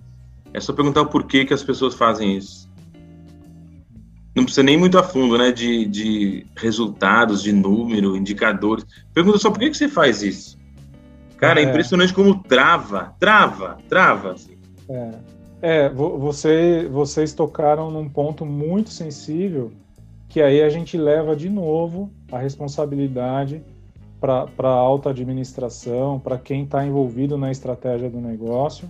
É 0.53 0.59
só 0.59 0.73
perguntar 0.73 1.03
o 1.03 1.05
porquê 1.05 1.45
que 1.45 1.53
as 1.53 1.63
pessoas 1.63 1.93
fazem 1.93 2.35
isso 2.35 2.70
não 4.35 4.43
precisa 4.43 4.63
nem 4.63 4.77
muito 4.77 4.97
a 4.97 5.03
fundo, 5.03 5.37
né? 5.37 5.51
De, 5.51 5.85
de 5.85 6.45
resultados, 6.55 7.43
de 7.43 7.51
número, 7.51 8.15
indicadores. 8.15 8.85
Pergunta 9.13 9.37
só 9.37 9.49
por 9.51 9.59
que, 9.59 9.69
que 9.69 9.77
você 9.77 9.89
faz 9.89 10.23
isso? 10.23 10.57
Cara, 11.37 11.59
é, 11.59 11.63
é 11.63 11.69
impressionante 11.69 12.13
como 12.13 12.41
trava, 12.43 13.15
trava, 13.19 13.77
trava. 13.89 14.33
Assim. 14.33 14.57
É, 14.89 15.11
é 15.61 15.89
você, 15.89 16.87
vocês 16.91 17.33
tocaram 17.33 17.91
num 17.91 18.07
ponto 18.07 18.45
muito 18.45 18.89
sensível 18.89 19.71
que 20.31 20.41
aí 20.41 20.61
a 20.61 20.69
gente 20.69 20.97
leva 20.97 21.35
de 21.35 21.49
novo 21.49 22.09
a 22.31 22.37
responsabilidade 22.37 23.61
para 24.21 24.47
a 24.59 24.67
alta 24.67 25.09
administração, 25.09 26.19
para 26.19 26.37
quem 26.37 26.63
está 26.63 26.85
envolvido 26.85 27.37
na 27.37 27.51
estratégia 27.51 28.09
do 28.09 28.21
negócio, 28.21 28.87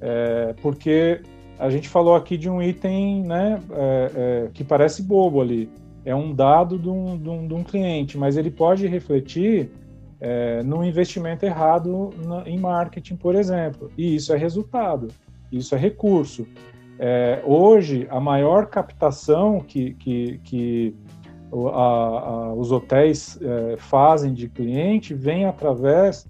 é, 0.00 0.54
porque 0.60 1.22
a 1.60 1.68
gente 1.68 1.88
falou 1.88 2.14
aqui 2.14 2.38
de 2.38 2.48
um 2.48 2.62
item 2.62 3.22
né, 3.22 3.60
é, 3.70 4.10
é, 4.14 4.50
que 4.52 4.64
parece 4.64 5.02
bobo 5.02 5.42
ali. 5.42 5.70
É 6.06 6.14
um 6.14 6.34
dado 6.34 6.78
de 6.78 6.88
um, 6.88 7.18
de 7.18 7.28
um, 7.28 7.46
de 7.46 7.54
um 7.54 7.62
cliente, 7.62 8.16
mas 8.16 8.38
ele 8.38 8.50
pode 8.50 8.86
refletir 8.86 9.70
é, 10.18 10.62
no 10.62 10.82
investimento 10.82 11.44
errado 11.44 12.10
na, 12.24 12.48
em 12.48 12.58
marketing, 12.58 13.16
por 13.16 13.34
exemplo. 13.34 13.90
E 13.96 14.16
isso 14.16 14.32
é 14.32 14.38
resultado, 14.38 15.08
isso 15.52 15.74
é 15.74 15.78
recurso. 15.78 16.46
É, 16.98 17.42
hoje, 17.44 18.06
a 18.10 18.18
maior 18.18 18.66
captação 18.66 19.60
que, 19.60 19.92
que, 19.94 20.40
que 20.42 20.96
a, 21.52 21.84
a, 21.84 22.54
os 22.54 22.72
hotéis 22.72 23.38
é, 23.42 23.76
fazem 23.76 24.32
de 24.32 24.48
cliente 24.48 25.12
vem 25.12 25.44
através 25.44 26.26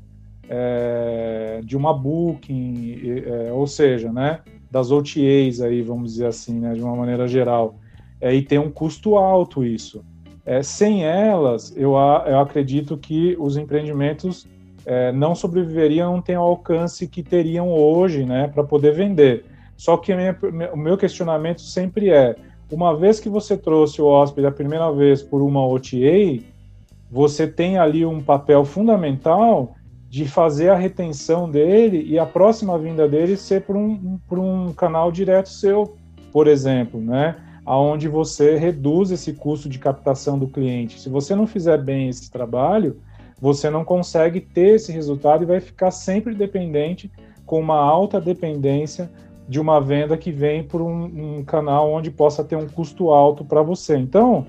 é, 0.49 1.61
de 1.65 1.77
uma 1.77 1.95
booking, 1.95 3.23
é, 3.25 3.53
ou 3.53 3.69
seja, 3.69 4.13
né, 4.13 4.41
das 4.71 4.91
OTAs 4.91 5.61
aí, 5.61 5.83
vamos 5.83 6.13
dizer 6.13 6.27
assim, 6.27 6.61
né, 6.61 6.75
de 6.75 6.83
uma 6.83 6.95
maneira 6.95 7.27
geral. 7.27 7.77
É, 8.21 8.35
e 8.35 8.43
tem 8.43 8.59
um 8.59 8.71
custo 8.71 9.17
alto 9.17 9.65
isso. 9.65 10.05
É, 10.47 10.63
sem 10.63 11.05
elas, 11.05 11.75
eu, 11.77 11.93
eu 11.93 12.39
acredito 12.39 12.97
que 12.97 13.37
os 13.39 13.57
empreendimentos 13.57 14.47
é, 14.87 15.13
não 15.13 15.35
sobreviveriam, 15.35 16.15
não 16.15 16.23
têm 16.23 16.37
o 16.37 16.41
alcance 16.41 17.07
que 17.07 17.23
teriam 17.23 17.69
hoje, 17.69 18.25
né, 18.25 18.49
para 18.49 18.65
poder 18.65 18.93
vender. 18.93 19.45
Só 19.77 19.97
que 19.97 20.15
minha, 20.15 20.37
o 20.73 20.77
meu 20.77 20.97
questionamento 20.97 21.61
sempre 21.61 22.11
é, 22.11 22.37
uma 22.71 22.95
vez 22.97 23.19
que 23.19 23.29
você 23.29 23.57
trouxe 23.57 24.01
o 24.01 24.07
hóspede 24.07 24.47
a 24.47 24.53
primeira 24.53 24.93
vez 24.93 25.23
por 25.23 25.43
uma 25.43 25.67
OTA, 25.67 26.43
você 27.11 27.47
tem 27.47 27.79
ali 27.79 28.07
um 28.07 28.21
papel 28.21 28.65
fundamental 28.65 29.75
de 30.11 30.27
fazer 30.27 30.71
a 30.71 30.75
retenção 30.75 31.49
dele 31.49 32.05
e 32.05 32.19
a 32.19 32.27
próxima 32.27 32.77
vinda 32.77 33.09
dele 33.09 33.37
ser 33.37 33.63
por 33.63 33.77
um, 33.77 34.19
por 34.29 34.41
um 34.41 34.73
canal 34.73 35.13
direto 35.13 35.49
seu, 35.49 35.97
por 36.33 36.49
exemplo, 36.49 37.01
né? 37.01 37.37
Aonde 37.65 38.09
você 38.09 38.57
reduz 38.57 39.13
esse 39.13 39.33
custo 39.35 39.69
de 39.69 39.79
captação 39.79 40.37
do 40.37 40.49
cliente. 40.49 40.99
Se 40.99 41.09
você 41.09 41.37
não 41.37 41.47
fizer 41.47 41.79
bem 41.79 42.09
esse 42.09 42.29
trabalho, 42.29 43.01
você 43.41 43.71
não 43.71 43.85
consegue 43.85 44.41
ter 44.41 44.75
esse 44.75 44.91
resultado 44.91 45.45
e 45.45 45.47
vai 45.47 45.61
ficar 45.61 45.93
sempre 45.93 46.35
dependente 46.35 47.09
com 47.47 47.61
uma 47.61 47.79
alta 47.79 48.21
dependência 48.21 49.09
de 49.49 49.61
uma 49.61 49.81
venda 49.81 50.17
que 50.17 50.33
vem 50.33 50.65
por 50.65 50.83
um, 50.83 51.39
um 51.39 51.45
canal 51.45 51.89
onde 51.93 52.11
possa 52.11 52.43
ter 52.43 52.57
um 52.57 52.69
custo 52.69 53.11
alto 53.11 53.45
para 53.45 53.63
você. 53.63 53.97
Então, 53.97 54.45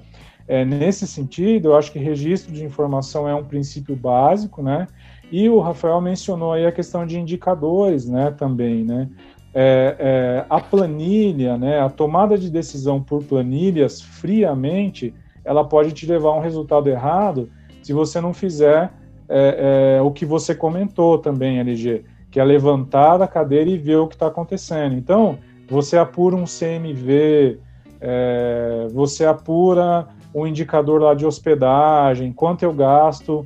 é, 0.48 0.66
nesse 0.66 1.06
sentido, 1.06 1.70
eu 1.70 1.76
acho 1.76 1.92
que 1.92 2.00
registro 2.00 2.52
de 2.52 2.66
informação 2.66 3.30
é 3.30 3.36
um 3.36 3.44
princípio 3.44 3.96
básico, 3.96 4.64
né? 4.64 4.88
E 5.32 5.48
o 5.48 5.60
Rafael 5.60 6.02
mencionou 6.02 6.52
aí 6.52 6.66
a 6.66 6.72
questão 6.72 7.06
de 7.06 7.18
indicadores, 7.18 8.08
né, 8.08 8.32
também, 8.32 8.84
né? 8.84 9.08
É, 9.54 9.96
é, 10.00 10.46
a 10.50 10.60
planilha, 10.60 11.58
né, 11.58 11.80
a 11.80 11.90
tomada 11.90 12.38
de 12.38 12.50
decisão 12.50 13.02
por 13.02 13.24
planilhas 13.24 14.02
friamente, 14.02 15.14
ela 15.44 15.64
pode 15.64 15.92
te 15.92 16.06
levar 16.06 16.30
a 16.30 16.38
um 16.38 16.42
resultado 16.42 16.90
errado 16.90 17.50
se 17.82 17.92
você 17.92 18.22
não 18.22 18.34
fizer 18.34 18.94
é, 19.28 19.98
é 19.98 20.02
o 20.02 20.12
que 20.12 20.26
você 20.26 20.54
comentou 20.54 21.18
também, 21.18 21.60
LG, 21.60 22.04
que 22.30 22.40
é 22.40 22.44
levantar 22.44 23.18
da 23.18 23.28
cadeira 23.28 23.70
e 23.70 23.78
ver 23.78 23.98
o 23.98 24.08
que 24.08 24.16
está 24.16 24.28
acontecendo. 24.28 24.96
Então, 24.96 25.38
você 25.70 25.98
apura 25.98 26.36
um 26.36 26.44
CMV, 26.44 27.60
é, 28.00 28.88
você 28.94 29.26
apura 29.26 30.08
um 30.34 30.48
indicador 30.48 31.02
lá 31.02 31.14
de 31.14 31.26
hospedagem, 31.26 32.32
quanto 32.32 32.64
eu 32.64 32.74
gasto 32.74 33.46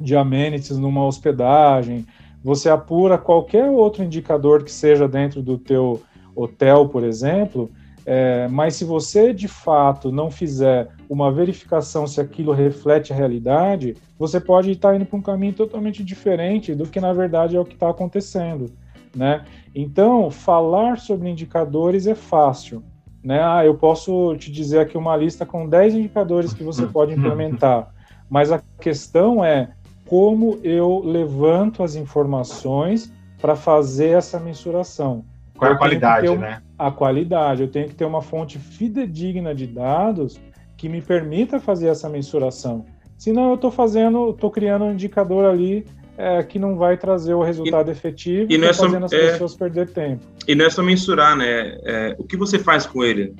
de 0.00 0.16
amenities 0.16 0.78
numa 0.78 1.04
hospedagem, 1.04 2.06
você 2.42 2.68
apura 2.68 3.18
qualquer 3.18 3.68
outro 3.70 4.02
indicador 4.02 4.62
que 4.62 4.72
seja 4.72 5.08
dentro 5.08 5.42
do 5.42 5.58
teu 5.58 6.02
hotel, 6.34 6.88
por 6.88 7.02
exemplo, 7.02 7.70
é, 8.10 8.48
mas 8.48 8.74
se 8.74 8.86
você 8.86 9.34
de 9.34 9.48
fato 9.48 10.10
não 10.10 10.30
fizer 10.30 10.88
uma 11.10 11.30
verificação 11.30 12.06
se 12.06 12.18
aquilo 12.18 12.52
reflete 12.52 13.12
a 13.12 13.16
realidade, 13.16 13.96
você 14.18 14.40
pode 14.40 14.70
estar 14.70 14.96
indo 14.96 15.04
para 15.04 15.18
um 15.18 15.20
caminho 15.20 15.52
totalmente 15.52 16.02
diferente 16.02 16.74
do 16.74 16.86
que 16.86 17.02
na 17.02 17.12
verdade 17.12 17.54
é 17.54 17.60
o 17.60 17.66
que 17.66 17.74
está 17.74 17.90
acontecendo, 17.90 18.72
né? 19.14 19.44
Então, 19.74 20.30
falar 20.30 20.98
sobre 20.98 21.28
indicadores 21.28 22.06
é 22.06 22.14
fácil, 22.14 22.82
né? 23.22 23.42
Ah, 23.42 23.66
eu 23.66 23.74
posso 23.74 24.34
te 24.38 24.50
dizer 24.50 24.78
aqui 24.78 24.96
uma 24.96 25.14
lista 25.14 25.44
com 25.44 25.68
10 25.68 25.96
indicadores 25.96 26.54
que 26.54 26.64
você 26.64 26.86
pode 26.88 27.12
implementar, 27.12 27.92
mas 28.30 28.50
a 28.50 28.62
questão 28.80 29.44
é 29.44 29.68
como 30.08 30.58
eu 30.64 31.02
levanto 31.04 31.82
as 31.82 31.94
informações 31.94 33.12
para 33.40 33.54
fazer 33.54 34.16
essa 34.16 34.40
mensuração. 34.40 35.24
Qual 35.56 35.70
é 35.70 35.74
a 35.74 35.76
qualidade, 35.76 36.28
um, 36.28 36.38
né? 36.38 36.62
A 36.78 36.90
qualidade. 36.90 37.62
Eu 37.62 37.68
tenho 37.68 37.88
que 37.88 37.94
ter 37.94 38.06
uma 38.06 38.22
fonte 38.22 38.58
fidedigna 38.58 39.54
de 39.54 39.66
dados 39.66 40.40
que 40.78 40.88
me 40.88 41.02
permita 41.02 41.60
fazer 41.60 41.88
essa 41.88 42.08
mensuração. 42.08 42.86
Senão 43.18 43.50
eu 43.50 43.56
estou 43.56 43.70
fazendo, 43.70 44.30
estou 44.30 44.50
criando 44.50 44.86
um 44.86 44.92
indicador 44.92 45.44
ali 45.44 45.84
é, 46.16 46.42
que 46.42 46.58
não 46.58 46.76
vai 46.76 46.96
trazer 46.96 47.34
o 47.34 47.42
resultado 47.42 47.90
e, 47.90 47.92
efetivo 47.92 48.50
e 48.50 48.56
não 48.56 48.68
é 48.68 48.72
só, 48.72 48.84
fazendo 48.84 49.04
as 49.04 49.12
é, 49.12 49.32
pessoas 49.32 49.54
perder 49.54 49.90
tempo. 49.90 50.24
E 50.46 50.54
não 50.54 50.64
é 50.64 50.70
só 50.70 50.82
mensurar, 50.82 51.36
né? 51.36 51.78
É, 51.84 52.16
o 52.18 52.24
que 52.24 52.36
você 52.36 52.58
faz 52.58 52.86
com 52.86 53.04
ele? 53.04 53.34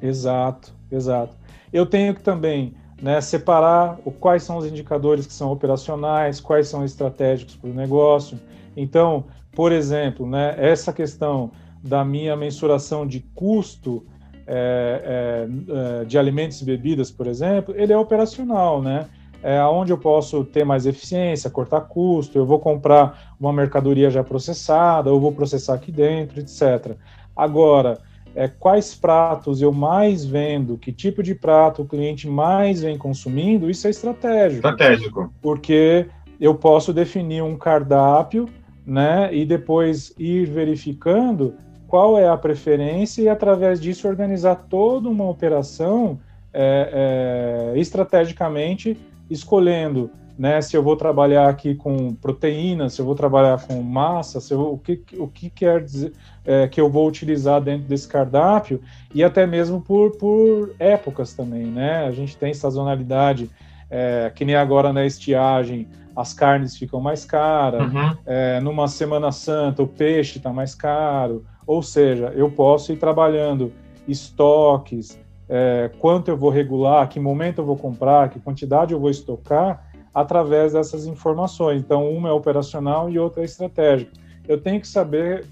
Exato, 0.00 0.72
exato. 0.90 1.36
Eu 1.72 1.84
tenho 1.84 2.14
que 2.14 2.22
também 2.22 2.74
né, 3.00 3.20
separar 3.20 3.98
o, 4.04 4.10
quais 4.10 4.42
são 4.42 4.56
os 4.58 4.66
indicadores 4.66 5.26
que 5.26 5.32
são 5.32 5.50
operacionais, 5.50 6.40
quais 6.40 6.68
são 6.68 6.84
estratégicos 6.84 7.56
para 7.56 7.70
o 7.70 7.74
negócio. 7.74 8.38
Então, 8.76 9.24
por 9.52 9.72
exemplo, 9.72 10.28
né, 10.28 10.54
essa 10.58 10.92
questão 10.92 11.50
da 11.82 12.04
minha 12.04 12.36
mensuração 12.36 13.06
de 13.06 13.20
custo 13.34 14.04
é, 14.46 15.46
é, 15.46 16.00
é 16.00 16.04
de 16.04 16.18
alimentos 16.18 16.60
e 16.60 16.64
bebidas, 16.64 17.10
por 17.10 17.26
exemplo, 17.26 17.74
ele 17.76 17.92
é 17.92 17.98
operacional, 17.98 18.82
né? 18.82 19.06
É 19.40 19.62
onde 19.62 19.92
eu 19.92 19.98
posso 19.98 20.42
ter 20.42 20.64
mais 20.64 20.84
eficiência, 20.84 21.48
cortar 21.48 21.82
custo, 21.82 22.36
eu 22.36 22.44
vou 22.44 22.58
comprar 22.58 23.36
uma 23.38 23.52
mercadoria 23.52 24.10
já 24.10 24.24
processada, 24.24 25.10
eu 25.10 25.20
vou 25.20 25.30
processar 25.30 25.74
aqui 25.74 25.92
dentro, 25.92 26.40
etc. 26.40 26.96
Agora, 27.36 28.00
é, 28.34 28.48
quais 28.48 28.94
pratos 28.94 29.60
eu 29.60 29.72
mais 29.72 30.24
vendo, 30.24 30.78
que 30.78 30.92
tipo 30.92 31.22
de 31.22 31.34
prato 31.34 31.82
o 31.82 31.86
cliente 31.86 32.28
mais 32.28 32.82
vem 32.82 32.96
consumindo, 32.96 33.70
isso 33.70 33.86
é 33.86 33.90
estratégico. 33.90 34.66
Estratégico. 34.66 35.32
Porque 35.42 36.06
eu 36.40 36.54
posso 36.54 36.92
definir 36.92 37.42
um 37.42 37.56
cardápio, 37.56 38.48
né, 38.86 39.28
e 39.34 39.44
depois 39.44 40.14
ir 40.18 40.46
verificando 40.46 41.54
qual 41.86 42.18
é 42.18 42.28
a 42.28 42.36
preferência 42.36 43.22
e 43.22 43.28
através 43.28 43.80
disso 43.80 44.08
organizar 44.08 44.54
toda 44.68 45.08
uma 45.08 45.28
operação 45.28 46.18
é, 46.52 47.72
é, 47.74 47.78
estrategicamente, 47.78 48.98
escolhendo 49.28 50.10
né, 50.38 50.60
se 50.62 50.76
eu 50.76 50.82
vou 50.84 50.94
trabalhar 50.94 51.48
aqui 51.48 51.74
com 51.74 52.14
proteína, 52.14 52.88
se 52.88 53.00
eu 53.00 53.04
vou 53.04 53.16
trabalhar 53.16 53.60
com 53.66 53.82
massa, 53.82 54.40
se 54.40 54.54
eu, 54.54 54.72
o, 54.74 54.78
que, 54.78 55.02
o 55.18 55.26
que 55.26 55.50
quer 55.50 55.82
dizer 55.82 56.12
é, 56.44 56.68
que 56.68 56.80
eu 56.80 56.88
vou 56.88 57.08
utilizar 57.08 57.60
dentro 57.60 57.88
desse 57.88 58.06
cardápio 58.06 58.80
e 59.12 59.24
até 59.24 59.46
mesmo 59.46 59.80
por, 59.80 60.12
por 60.12 60.74
épocas 60.78 61.34
também, 61.34 61.66
né? 61.66 62.06
A 62.06 62.12
gente 62.12 62.36
tem 62.36 62.54
sazonalidade, 62.54 63.50
é, 63.90 64.30
que 64.32 64.44
nem 64.44 64.54
agora 64.54 64.92
na 64.92 65.04
estiagem, 65.04 65.88
as 66.14 66.32
carnes 66.32 66.76
ficam 66.76 67.00
mais 67.00 67.24
caras, 67.24 67.92
uhum. 67.92 68.16
é, 68.24 68.60
numa 68.60 68.86
Semana 68.86 69.32
Santa 69.32 69.82
o 69.82 69.88
peixe 69.88 70.38
está 70.38 70.52
mais 70.52 70.74
caro, 70.74 71.44
ou 71.66 71.82
seja, 71.82 72.32
eu 72.36 72.48
posso 72.48 72.92
ir 72.92 72.96
trabalhando 72.96 73.72
estoques, 74.06 75.18
é, 75.48 75.90
quanto 75.98 76.28
eu 76.28 76.36
vou 76.36 76.50
regular, 76.50 77.08
que 77.08 77.18
momento 77.18 77.58
eu 77.58 77.64
vou 77.64 77.76
comprar, 77.76 78.28
que 78.28 78.38
quantidade 78.38 78.92
eu 78.92 79.00
vou 79.00 79.10
estocar, 79.10 79.87
através 80.20 80.72
dessas 80.72 81.06
informações. 81.06 81.80
Então, 81.80 82.10
uma 82.10 82.28
é 82.28 82.32
operacional 82.32 83.08
e 83.08 83.18
outra 83.18 83.42
é 83.42 83.44
estratégica. 83.44 84.12
Eu 84.46 84.60
tenho 84.60 84.80
que 84.80 84.88
saber 84.88 85.44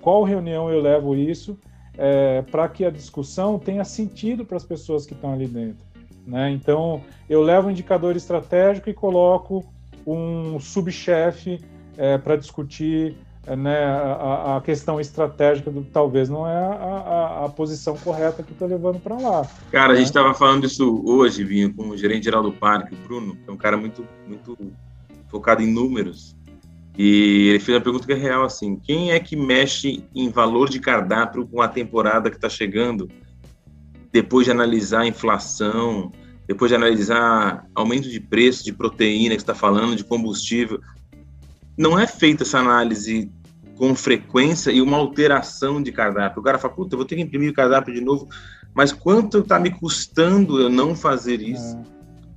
qual 0.00 0.24
reunião 0.24 0.70
eu 0.70 0.80
levo 0.80 1.14
isso 1.14 1.58
é, 1.96 2.42
para 2.42 2.68
que 2.68 2.84
a 2.84 2.90
discussão 2.90 3.58
tenha 3.58 3.84
sentido 3.84 4.44
para 4.44 4.56
as 4.56 4.64
pessoas 4.64 5.06
que 5.06 5.12
estão 5.12 5.32
ali 5.32 5.46
dentro. 5.46 5.86
Né? 6.26 6.50
Então, 6.50 7.00
eu 7.28 7.42
levo 7.42 7.68
um 7.68 7.70
indicador 7.70 8.16
estratégico 8.16 8.90
e 8.90 8.94
coloco 8.94 9.64
um 10.06 10.58
subchefe 10.58 11.60
é, 11.96 12.18
para 12.18 12.36
discutir 12.36 13.16
né, 13.56 13.84
a, 13.84 14.56
a, 14.56 14.60
questão 14.60 15.00
estratégica 15.00 15.70
do 15.70 15.82
talvez 15.84 16.28
não 16.28 16.46
é 16.46 16.56
a, 16.56 17.42
a, 17.42 17.44
a 17.44 17.48
posição 17.48 17.96
correta 17.96 18.42
que 18.42 18.52
estou 18.52 18.68
levando 18.68 19.00
para 19.00 19.16
lá. 19.16 19.46
Cara, 19.70 19.88
né? 19.88 19.94
a 19.94 19.96
gente 19.96 20.08
estava 20.08 20.34
falando 20.34 20.64
isso 20.64 21.02
hoje, 21.06 21.44
Vinho, 21.44 21.72
com 21.72 21.88
o 21.88 21.96
gerente 21.96 22.24
geral 22.24 22.42
do 22.42 22.52
parque, 22.52 22.94
o 22.94 22.98
Bruno, 22.98 23.34
que 23.36 23.48
é 23.48 23.52
um 23.52 23.56
cara 23.56 23.76
muito, 23.76 24.06
muito 24.26 24.56
focado 25.28 25.62
em 25.62 25.72
números. 25.72 26.36
E 26.96 27.50
ele 27.50 27.60
fez 27.60 27.76
uma 27.76 27.84
pergunta 27.84 28.06
que 28.06 28.12
é 28.12 28.16
real, 28.16 28.44
assim, 28.44 28.76
quem 28.76 29.12
é 29.12 29.20
que 29.20 29.36
mexe 29.36 30.04
em 30.14 30.28
valor 30.30 30.68
de 30.68 30.80
cardápio 30.80 31.46
com 31.46 31.62
a 31.62 31.68
temporada 31.68 32.28
que 32.28 32.36
está 32.36 32.48
chegando, 32.48 33.08
depois 34.12 34.46
de 34.46 34.50
analisar 34.50 35.02
a 35.02 35.06
inflação, 35.06 36.10
depois 36.46 36.70
de 36.70 36.74
analisar 36.74 37.66
aumento 37.74 38.08
de 38.08 38.18
preço 38.18 38.64
de 38.64 38.72
proteína 38.72 39.36
que 39.36 39.42
está 39.42 39.54
falando, 39.54 39.94
de 39.94 40.02
combustível, 40.02 40.80
não 41.76 41.96
é 41.96 42.06
feita 42.06 42.42
essa 42.42 42.58
análise 42.58 43.30
com 43.78 43.94
frequência 43.94 44.72
e 44.72 44.82
uma 44.82 44.96
alteração 44.96 45.80
de 45.80 45.92
cardápio. 45.92 46.40
O 46.40 46.44
cara 46.44 46.58
fala, 46.58 46.74
puta, 46.74 46.94
eu 46.94 46.98
vou 46.98 47.06
ter 47.06 47.14
que 47.14 47.22
imprimir 47.22 47.50
o 47.50 47.54
cardápio 47.54 47.94
de 47.94 48.00
novo, 48.00 48.28
mas 48.74 48.92
quanto 48.92 49.38
está 49.38 49.58
me 49.58 49.70
custando 49.70 50.60
eu 50.60 50.68
não 50.68 50.96
fazer 50.96 51.40
isso? 51.40 51.76
É. 51.76 51.82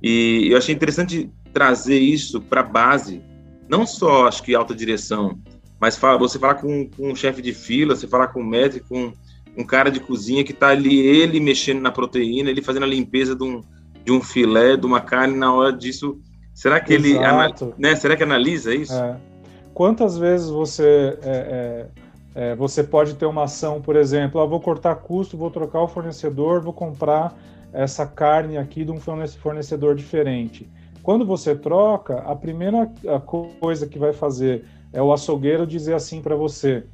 E 0.02 0.48
eu 0.52 0.56
achei 0.56 0.74
interessante 0.74 1.28
trazer 1.52 1.98
isso 1.98 2.40
para 2.40 2.60
a 2.60 2.64
base, 2.64 3.20
não 3.68 3.84
só, 3.84 4.26
acho 4.26 4.42
que 4.42 4.54
alta 4.54 4.74
direção, 4.74 5.38
mas 5.80 5.96
fala, 5.96 6.16
você 6.16 6.38
falar 6.38 6.54
com, 6.54 6.88
com 6.88 7.10
um 7.10 7.16
chefe 7.16 7.42
de 7.42 7.52
fila, 7.52 7.96
você 7.96 8.06
falar 8.06 8.28
com 8.28 8.40
um 8.40 8.46
médico, 8.46 8.88
com 8.88 9.12
um 9.56 9.64
cara 9.64 9.90
de 9.90 10.00
cozinha 10.00 10.44
que 10.44 10.52
está 10.52 10.68
ali, 10.68 10.98
ele 11.00 11.40
mexendo 11.40 11.80
na 11.80 11.90
proteína, 11.90 12.50
ele 12.50 12.62
fazendo 12.62 12.84
a 12.84 12.88
limpeza 12.88 13.34
de 13.34 13.42
um, 13.42 13.60
de 14.04 14.12
um 14.12 14.20
filé, 14.20 14.76
de 14.76 14.86
uma 14.86 15.00
carne, 15.00 15.36
na 15.36 15.52
hora 15.52 15.72
disso, 15.72 16.20
será 16.54 16.80
que 16.80 16.94
Exato. 16.94 17.64
ele, 17.64 17.74
né, 17.78 17.96
será 17.96 18.16
que 18.16 18.22
analisa 18.22 18.74
isso? 18.74 18.94
É. 18.94 19.31
Quantas 19.74 20.18
vezes 20.18 20.48
você 20.48 21.18
é, 21.22 21.86
é, 22.34 22.50
é, 22.52 22.54
você 22.54 22.82
pode 22.82 23.14
ter 23.14 23.26
uma 23.26 23.44
ação, 23.44 23.80
por 23.80 23.96
exemplo, 23.96 24.40
ah, 24.40 24.46
vou 24.46 24.60
cortar 24.60 24.96
custo, 24.96 25.36
vou 25.36 25.50
trocar 25.50 25.82
o 25.82 25.88
fornecedor, 25.88 26.60
vou 26.60 26.72
comprar 26.72 27.34
essa 27.72 28.06
carne 28.06 28.58
aqui 28.58 28.84
de 28.84 28.92
um 28.92 29.00
fornecedor 29.00 29.94
diferente. 29.94 30.68
Quando 31.02 31.26
você 31.26 31.54
troca, 31.54 32.18
a 32.18 32.36
primeira 32.36 32.90
coisa 33.60 33.86
que 33.86 33.98
vai 33.98 34.12
fazer 34.12 34.64
é 34.92 35.02
o 35.02 35.12
açougueiro 35.12 35.66
dizer 35.66 35.94
assim 35.94 36.20
para 36.20 36.36
você: 36.36 36.84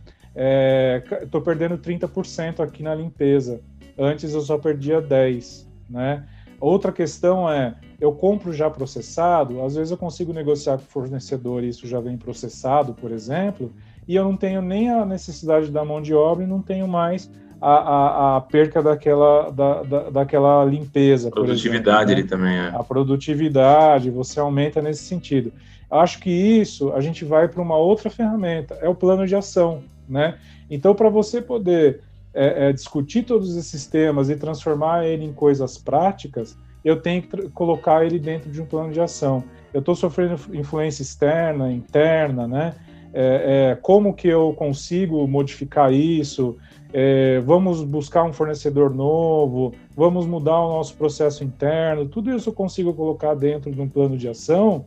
estou 1.23 1.41
é, 1.41 1.45
perdendo 1.45 1.77
30% 1.77 2.61
aqui 2.61 2.83
na 2.83 2.95
limpeza. 2.95 3.61
Antes 3.99 4.33
eu 4.33 4.41
só 4.41 4.57
perdia 4.57 5.03
10%. 5.03 5.67
Né? 5.91 6.23
Outra 6.61 6.91
questão 6.91 7.49
é, 7.49 7.75
eu 8.01 8.13
compro 8.13 8.53
já 8.53 8.69
processado, 8.69 9.63
às 9.63 9.77
vezes 9.77 9.91
eu 9.91 9.97
consigo 9.97 10.33
negociar 10.33 10.77
com 10.77 10.83
o 10.83 10.87
fornecedor 10.87 11.63
e 11.63 11.69
isso 11.69 11.87
já 11.87 12.01
vem 12.01 12.17
processado, 12.17 12.95
por 12.95 13.13
exemplo, 13.13 13.73
e 14.07 14.17
eu 14.17 14.25
não 14.25 14.37
tenho 14.37 14.61
nem 14.61 14.91
a 14.91 15.05
necessidade 15.05 15.71
da 15.71 15.85
mão 15.85 16.03
de 16.03 16.15
obra 16.15 16.45
e 16.45 16.47
não 16.47 16.61
tenho 16.61 16.89
mais 16.89 17.31
a, 17.61 17.71
a, 17.71 18.37
a 18.37 18.41
perca 18.41 18.83
daquela, 18.83 19.51
da, 19.51 19.83
da, 19.83 20.11
daquela 20.11 20.65
limpeza. 20.65 21.31
Produtividade 21.31 22.13
exemplo, 22.13 22.23
né? 22.23 22.29
também 22.29 22.59
é. 22.59 22.69
A 22.75 22.83
produtividade, 22.83 24.11
você 24.11 24.41
aumenta 24.41 24.81
nesse 24.83 25.05
sentido. 25.05 25.53
Acho 25.91 26.19
que 26.21 26.31
isso 26.31 26.93
a 26.93 27.01
gente 27.01 27.25
vai 27.25 27.49
para 27.49 27.63
uma 27.63 27.77
outra 27.77 28.11
ferramenta, 28.11 28.75
é 28.81 28.89
o 28.89 28.95
plano 28.95 29.27
de 29.27 29.35
ação, 29.35 29.83
né? 30.09 30.39
Então, 30.71 30.95
para 30.95 31.09
você 31.09 31.41
poder 31.41 32.03
é, 32.35 32.69
é, 32.69 32.73
discutir 32.73 33.25
todos 33.25 33.57
esses 33.57 33.87
temas 33.87 34.29
e 34.29 34.37
transformar 34.37 35.07
ele 35.07 35.25
em 35.25 35.33
coisas 35.33 35.79
práticas, 35.79 36.57
eu 36.85 37.01
tenho 37.01 37.23
que 37.23 37.49
colocar 37.51 38.05
ele 38.05 38.19
dentro 38.19 38.51
de 38.51 38.61
um 38.63 38.67
plano 38.67 38.93
de 38.93 39.01
ação. 39.01 39.43
Eu 39.73 39.81
estou 39.81 39.95
sofrendo 39.95 40.39
influência 40.55 41.03
externa, 41.03 41.71
interna, 41.73 42.47
né? 42.47 42.75
É, 43.13 43.71
é, 43.73 43.75
como 43.77 44.15
que 44.15 44.29
eu 44.29 44.53
consigo 44.53 45.27
modificar 45.27 45.93
isso? 45.93 46.57
É, 46.93 47.41
vamos 47.41 47.83
buscar 47.83 48.25
um 48.25 48.33
fornecedor 48.33 48.95
novo, 48.95 49.75
vamos 49.95 50.27
mudar 50.27 50.59
o 50.61 50.77
nosso 50.77 50.95
processo 50.95 51.45
interno, 51.45 52.07
tudo 52.07 52.35
isso 52.35 52.49
eu 52.49 52.53
consigo 52.53 52.95
colocar 52.95 53.35
dentro 53.35 53.71
de 53.71 53.81
um 53.81 53.89
plano 53.89 54.17
de 54.17 54.29
ação 54.29 54.87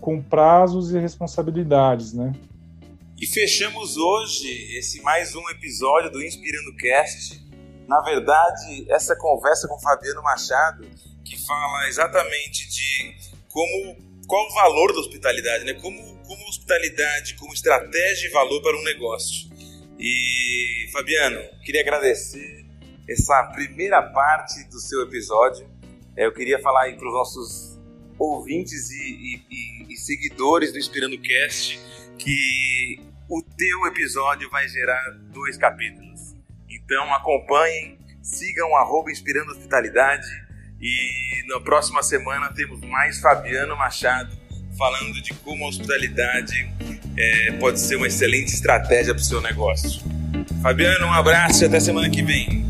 com 0.00 0.20
prazos 0.20 0.92
e 0.92 0.98
responsabilidades, 0.98 2.12
né? 2.12 2.32
E 3.20 3.26
fechamos 3.26 3.96
hoje 3.96 4.78
esse 4.78 5.02
mais 5.02 5.34
um 5.34 5.50
episódio 5.50 6.08
do 6.08 6.22
Inspirando 6.22 6.72
Cast. 6.76 7.44
Na 7.88 8.00
verdade, 8.00 8.86
essa 8.88 9.16
conversa 9.16 9.66
com 9.66 9.76
Fabiano 9.80 10.22
Machado, 10.22 10.88
que 11.24 11.36
fala 11.36 11.88
exatamente 11.88 12.68
de 12.68 13.16
como 13.48 13.96
qual 14.24 14.46
o 14.46 14.54
valor 14.54 14.92
da 14.92 15.00
hospitalidade, 15.00 15.64
né? 15.64 15.74
Como, 15.74 15.98
como 16.18 16.48
hospitalidade, 16.48 17.34
como 17.34 17.52
estratégia 17.52 18.28
e 18.28 18.30
valor 18.30 18.62
para 18.62 18.76
um 18.76 18.84
negócio. 18.84 19.50
E 19.98 20.88
Fabiano, 20.92 21.40
queria 21.64 21.80
agradecer 21.80 22.64
essa 23.08 23.42
primeira 23.52 24.00
parte 24.00 24.62
do 24.68 24.78
seu 24.78 25.02
episódio. 25.02 25.68
É, 26.16 26.24
eu 26.24 26.32
queria 26.32 26.60
falar 26.60 26.82
aí 26.82 26.96
para 26.96 27.08
os 27.08 27.14
nossos 27.14 27.80
ouvintes 28.16 28.90
e, 28.92 29.42
e, 29.50 29.92
e 29.92 29.96
seguidores 29.96 30.70
do 30.70 30.78
Inspirando 30.78 31.18
Cast 31.20 31.80
que 32.18 33.07
o 33.28 33.42
teu 33.42 33.86
episódio 33.86 34.48
vai 34.50 34.66
gerar 34.68 35.10
dois 35.32 35.56
capítulos. 35.58 36.34
Então 36.68 37.12
acompanhem, 37.14 37.98
sigam 38.22 38.74
arroba 38.76 39.10
Inspirando 39.10 39.52
Hospitalidade 39.52 40.26
e 40.80 41.42
na 41.48 41.60
próxima 41.60 42.02
semana 42.02 42.52
temos 42.54 42.80
mais 42.80 43.20
Fabiano 43.20 43.76
Machado 43.76 44.36
falando 44.76 45.20
de 45.20 45.34
como 45.34 45.64
a 45.64 45.68
hospitalidade 45.68 46.70
é, 47.16 47.52
pode 47.58 47.80
ser 47.80 47.96
uma 47.96 48.06
excelente 48.06 48.54
estratégia 48.54 49.12
para 49.12 49.20
o 49.20 49.24
seu 49.24 49.40
negócio. 49.42 50.00
Fabiano, 50.62 51.06
um 51.06 51.12
abraço 51.12 51.64
e 51.64 51.66
até 51.66 51.80
semana 51.80 52.08
que 52.08 52.22
vem. 52.22 52.64